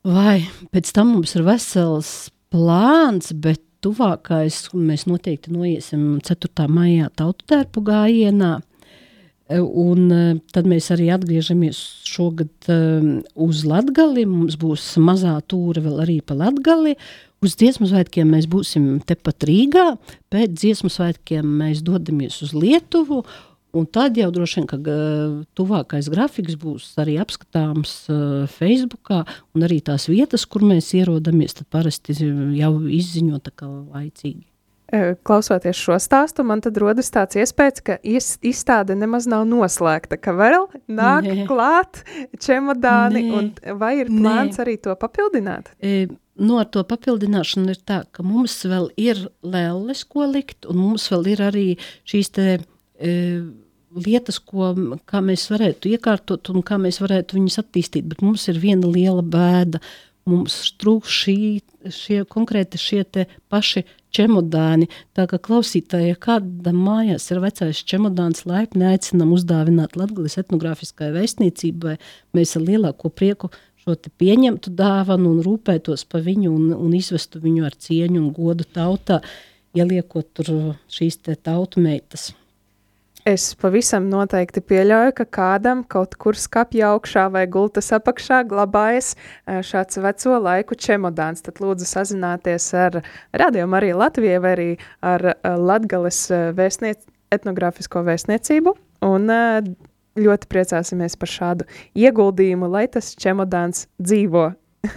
Vai 0.05 0.45
pēc 0.73 0.91
tam 0.95 1.15
mums 1.15 1.33
ir 1.35 1.45
vesels 1.47 2.29
plāns, 2.53 3.33
bet 3.33 3.61
tuvākais 3.85 4.69
mēs 4.73 5.05
noteikti 5.09 5.53
noiesim 5.53 6.15
4. 6.25 6.69
maijā 6.71 7.09
tautu 7.17 7.45
tērpu 7.51 7.83
gājienā. 7.85 8.57
E, 9.45 9.59
Un 9.61 10.09
e, 10.09 10.21
tad 10.53 10.65
mēs 10.69 10.89
arī 10.93 11.11
atgriežamies 11.13 11.77
šogad 12.09 12.69
um, 12.73 13.09
uz 13.45 13.61
Latgali. 13.67 14.25
Mums 14.29 14.57
būs 14.61 14.87
mazā 15.01 15.35
tūra 15.45 15.83
vēl 15.85 16.01
arī 16.05 16.19
pa 16.25 16.37
Latgali. 16.37 16.95
Uz 17.45 17.53
dziesmu 17.59 17.89
svētkiem 17.91 18.31
mēs 18.33 18.47
būsim 18.49 19.03
tepat 19.05 19.45
Rīgā. 19.45 19.89
Pēc 20.33 20.55
dziesmu 20.57 20.89
svētkiem 20.89 21.45
mēs 21.61 21.83
dodamies 21.85 22.39
uz 22.45 22.55
Lietuvu. 22.57 23.21
Un 23.75 23.85
tad 23.91 24.15
jau 24.17 24.29
droši 24.31 24.61
vien, 24.61 24.67
ka 24.71 24.77
ga- 24.79 25.43
tuvākais 25.59 26.07
grafiks 26.13 26.55
būs 26.61 26.93
arī 27.03 27.17
apskatāms 27.19 27.93
uh, 28.07 28.45
Facebook, 28.47 29.11
un 29.55 29.67
arī 29.67 29.81
tās 29.83 30.07
vietas, 30.07 30.45
kur 30.47 30.63
mēs 30.63 30.93
ierodamies, 30.95 31.57
tad 31.59 31.67
parasti 31.75 32.15
jau 32.55 32.73
izziņo 32.87 33.41
tā 33.43 33.51
kā 33.51 33.67
laicīgi. 33.67 34.45
Eh, 34.93 35.15
Klausoties 35.25 35.75
šo 35.81 35.95
stāstu, 35.99 36.43
man 36.45 36.61
tad 36.61 36.77
rodas 36.77 37.09
tāds 37.11 37.35
iespējas, 37.41 37.81
ka 37.83 37.95
izstāde 38.05 38.93
nemaz 38.95 39.25
nav 39.27 39.41
noslēgta, 39.49 40.19
ka 40.21 40.31
vēl 40.37 40.67
nāk 40.87 41.25
Nē. 41.25 41.47
klāt 41.49 42.03
čemodāni, 42.37 43.23
Nē. 43.25 43.33
un 43.33 43.79
vai 43.81 43.95
ir 44.03 44.11
Nē. 44.13 44.21
plāns 44.21 44.61
arī 44.61 44.77
to 44.81 44.93
papildināt? 44.95 45.73
E, 45.81 46.05
no 46.37 46.59
ar 46.61 46.69
to 46.69 46.83
papildināšanu 46.85 47.73
ir 47.73 47.81
tā, 47.81 48.03
ka 48.13 48.23
mums 48.23 48.59
vēl 48.69 48.91
ir 48.95 49.25
lēles, 49.43 50.05
ko 50.07 50.29
likt, 50.29 50.69
un 50.69 50.77
mums 50.83 51.09
vēl 51.09 51.27
ir 51.33 51.43
arī 51.49 51.67
šīs 52.05 52.31
te, 52.37 52.47
e, 53.01 53.41
lietas, 53.95 54.39
ko, 54.43 54.73
kā 55.07 55.21
mēs 55.23 55.47
varētu 55.51 55.93
iekārtot 55.95 56.51
un 56.51 56.63
kā 56.65 56.79
mēs 56.81 56.99
varētu 57.03 57.37
viņus 57.37 57.61
attīstīt. 57.63 58.09
Bet 58.11 58.23
mums 58.25 58.47
ir 58.51 58.59
viena 58.61 58.89
liela 58.91 59.23
bēda. 59.23 59.81
Mums 60.25 60.55
trūkst 60.81 61.19
šī, 61.21 61.37
šie 61.93 62.23
konkrēti 62.25 62.79
šie 62.81 63.03
paši 63.53 63.83
čemodāni. 64.15 64.87
Tā 65.13 65.27
kā 65.29 65.37
klausītāji, 65.37 66.13
ja 66.13 66.17
kādam 66.17 66.79
mājās 66.81 67.27
ir 67.29 67.43
vecais 67.43 67.83
čemodāns, 67.85 68.45
laipni 68.49 68.87
aicinam 68.89 69.35
uzdāvināt 69.35 69.97
Latvijas 69.99 70.39
etnogrāfiskai 70.41 71.11
vēstniecībai. 71.13 71.99
Mēs 72.37 72.55
ar 72.57 72.65
lielāko 72.65 73.11
prieku 73.13 73.51
šo 73.83 73.93
pieņemtu 74.17 74.73
dāvanu 74.73 75.35
un 75.35 75.43
rūpētos 75.45 76.07
par 76.09 76.25
viņu 76.25 76.55
un, 76.55 76.71
un 76.73 76.95
izvestu 76.97 77.43
viņu 77.43 77.67
ar 77.67 77.77
cieņu 77.77 78.23
un 78.23 78.31
godu 78.33 78.65
tautā, 78.65 79.21
ieliekot 79.77 80.31
tur 80.33 80.51
šīs 80.89 81.21
tautu 81.21 81.85
meitas. 81.85 82.31
Es 83.25 83.55
pavisam 83.57 84.05
noteikti 84.05 84.61
pieļauju, 84.61 85.13
ka 85.17 85.25
kādam 85.37 85.79
kaut 85.89 86.11
kur 86.21 86.37
skapja 86.37 86.91
augšā 86.93 87.23
vai 87.33 87.47
gultas 87.49 87.87
apakšā 87.95 88.43
glabājas 88.45 89.15
eh, 89.15 89.63
šāds 89.65 89.97
veco 90.03 90.37
laiku 90.45 90.77
čemodāns. 90.77 91.41
Tad 91.41 91.57
lūdzu 91.63 91.87
sazināties 91.89 92.67
ar 92.77 92.99
Radio 93.33 93.65
Mariju 93.65 93.97
Latviju 93.97 94.43
vai 94.43 94.51
arī 94.53 94.67
ar 95.01 95.25
eh, 95.31 95.55
Latgales 95.57 96.19
eh, 96.29 96.51
vēstniec, 96.53 97.01
etnogrāfisko 97.33 98.03
vēstniecību. 98.05 98.75
Un 99.05 99.25
ļoti 100.21 100.47
priecāsimies 100.49 101.17
par 101.19 101.29
šādu 101.29 101.65
ieguldījumu, 101.97 102.69
lai 102.71 102.85
tas 102.93 103.09
čemodāns 103.19 103.87
dzīvo 103.97 104.51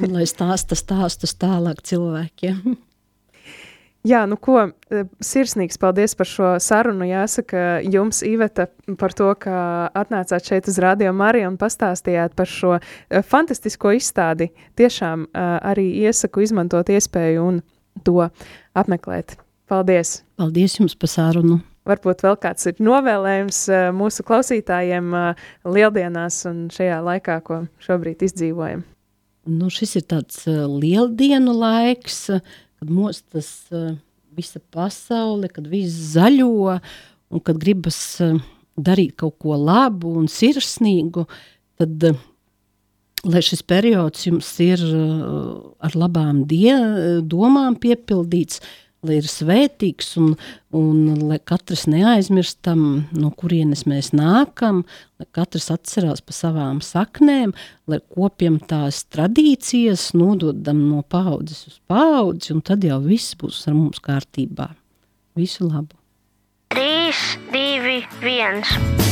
lai 0.04 0.26
stāsta 0.28 0.76
stāstus 0.78 1.34
tālāk 1.40 1.80
cilvēkiem. 1.88 2.76
Jā, 4.06 4.20
nu 4.30 4.36
ko, 4.38 4.60
eh, 4.94 5.06
sirsnīgs 5.18 5.78
paldies 5.80 6.14
par 6.14 6.28
šo 6.30 6.50
sarunu. 6.62 7.02
Jāsaka 7.08 7.82
jums, 7.82 8.22
Iveta, 8.22 8.68
par 8.98 9.12
to, 9.12 9.32
ka 9.34 9.90
atnācāt 9.90 10.46
šeit 10.46 10.68
uz 10.70 10.78
Radio 10.78 11.10
Mariju 11.12 11.48
un 11.50 11.56
pastāstījāt 11.58 12.36
par 12.38 12.46
šo 12.46 12.76
eh, 12.78 13.22
fantastisko 13.22 13.96
izstādi. 13.98 14.52
Tiešām 14.78 15.26
eh, 15.26 15.48
arī 15.72 15.88
iesaku 16.06 16.46
izmantot 16.46 16.92
iespēju 16.94 17.42
un 17.42 17.58
to 18.06 18.30
apmeklēt. 18.78 19.34
Paldies! 19.68 20.22
Paldies 20.38 20.78
jums 20.78 20.94
par 20.94 21.10
sarunu! 21.10 21.58
Varbūt 21.88 22.22
vēl 22.22 22.36
kāds 22.36 22.68
ir 22.68 22.78
novēlējums 22.84 23.62
mūsu 23.96 24.22
klausītājiem 24.28 25.06
lieldienās 25.64 26.42
un 26.50 26.66
šajā 26.68 26.98
laikā, 27.00 27.38
ko 27.40 27.62
šobrīd 27.80 28.26
izdzīvojam. 28.26 28.82
Nu, 29.48 29.70
šis 29.72 29.96
ir 29.96 30.04
tāds 30.10 30.42
lieldienu 30.44 31.54
laiks, 31.56 32.26
uh, 32.34 32.58
kad 32.78 32.90
mostas 32.90 33.50
visa 34.38 34.60
pasaule, 34.72 35.50
kad 35.50 35.66
viss 35.66 36.14
zaļo 36.14 36.78
un 37.28 37.42
kad 37.44 37.58
gribas 37.60 38.00
darīt 38.78 39.16
kaut 39.18 39.38
ko 39.42 39.56
labu 39.58 40.12
un 40.20 40.28
sirsnīgu, 40.30 41.24
tad, 41.80 42.10
lai 43.26 43.42
šis 43.44 43.64
periods 43.66 44.28
jums 44.28 44.50
ir 44.62 44.84
ar 44.86 45.96
labām 45.98 46.44
die, 46.50 46.76
domām 47.26 47.78
piepildīts, 47.82 48.62
lai 49.06 49.18
ir 49.20 49.28
svētīgs 49.30 50.16
un, 50.18 50.32
un 50.74 51.20
lai 51.28 51.38
katrs 51.38 51.86
neaizmirstam, 51.90 52.80
no 53.14 53.30
kurienes 53.38 53.84
mēs 53.90 54.10
nākam, 54.16 54.82
lai 55.20 55.28
katrs 55.34 55.70
atcerās 55.74 56.22
par 56.24 56.36
savām 56.36 56.82
saknēm, 56.84 57.54
lai 57.90 58.00
kopjam 58.14 58.58
tās 58.58 59.04
tradīcijas, 59.12 60.10
nododam 60.18 60.82
no 60.90 61.04
paudzes 61.06 61.66
uz 61.70 61.78
paudzi, 61.90 62.52
un 62.56 62.64
tad 62.64 62.84
jau 62.86 62.98
viss 63.04 63.38
būs 63.38 63.66
ar 63.70 63.78
mums 63.78 64.02
kārtībā. 64.02 64.72
Visu 65.38 65.68
labu! 65.68 65.94
3, 66.74 67.14
2, 67.54 68.02
1. 68.20 69.08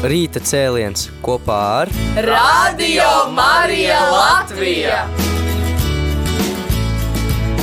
Rīta 0.00 0.40
cēliens 0.40 1.10
kopā 1.20 1.60
ar 1.82 1.92
Radio 2.24 3.10
Marija 3.36 4.00
Latvija! 4.08 5.04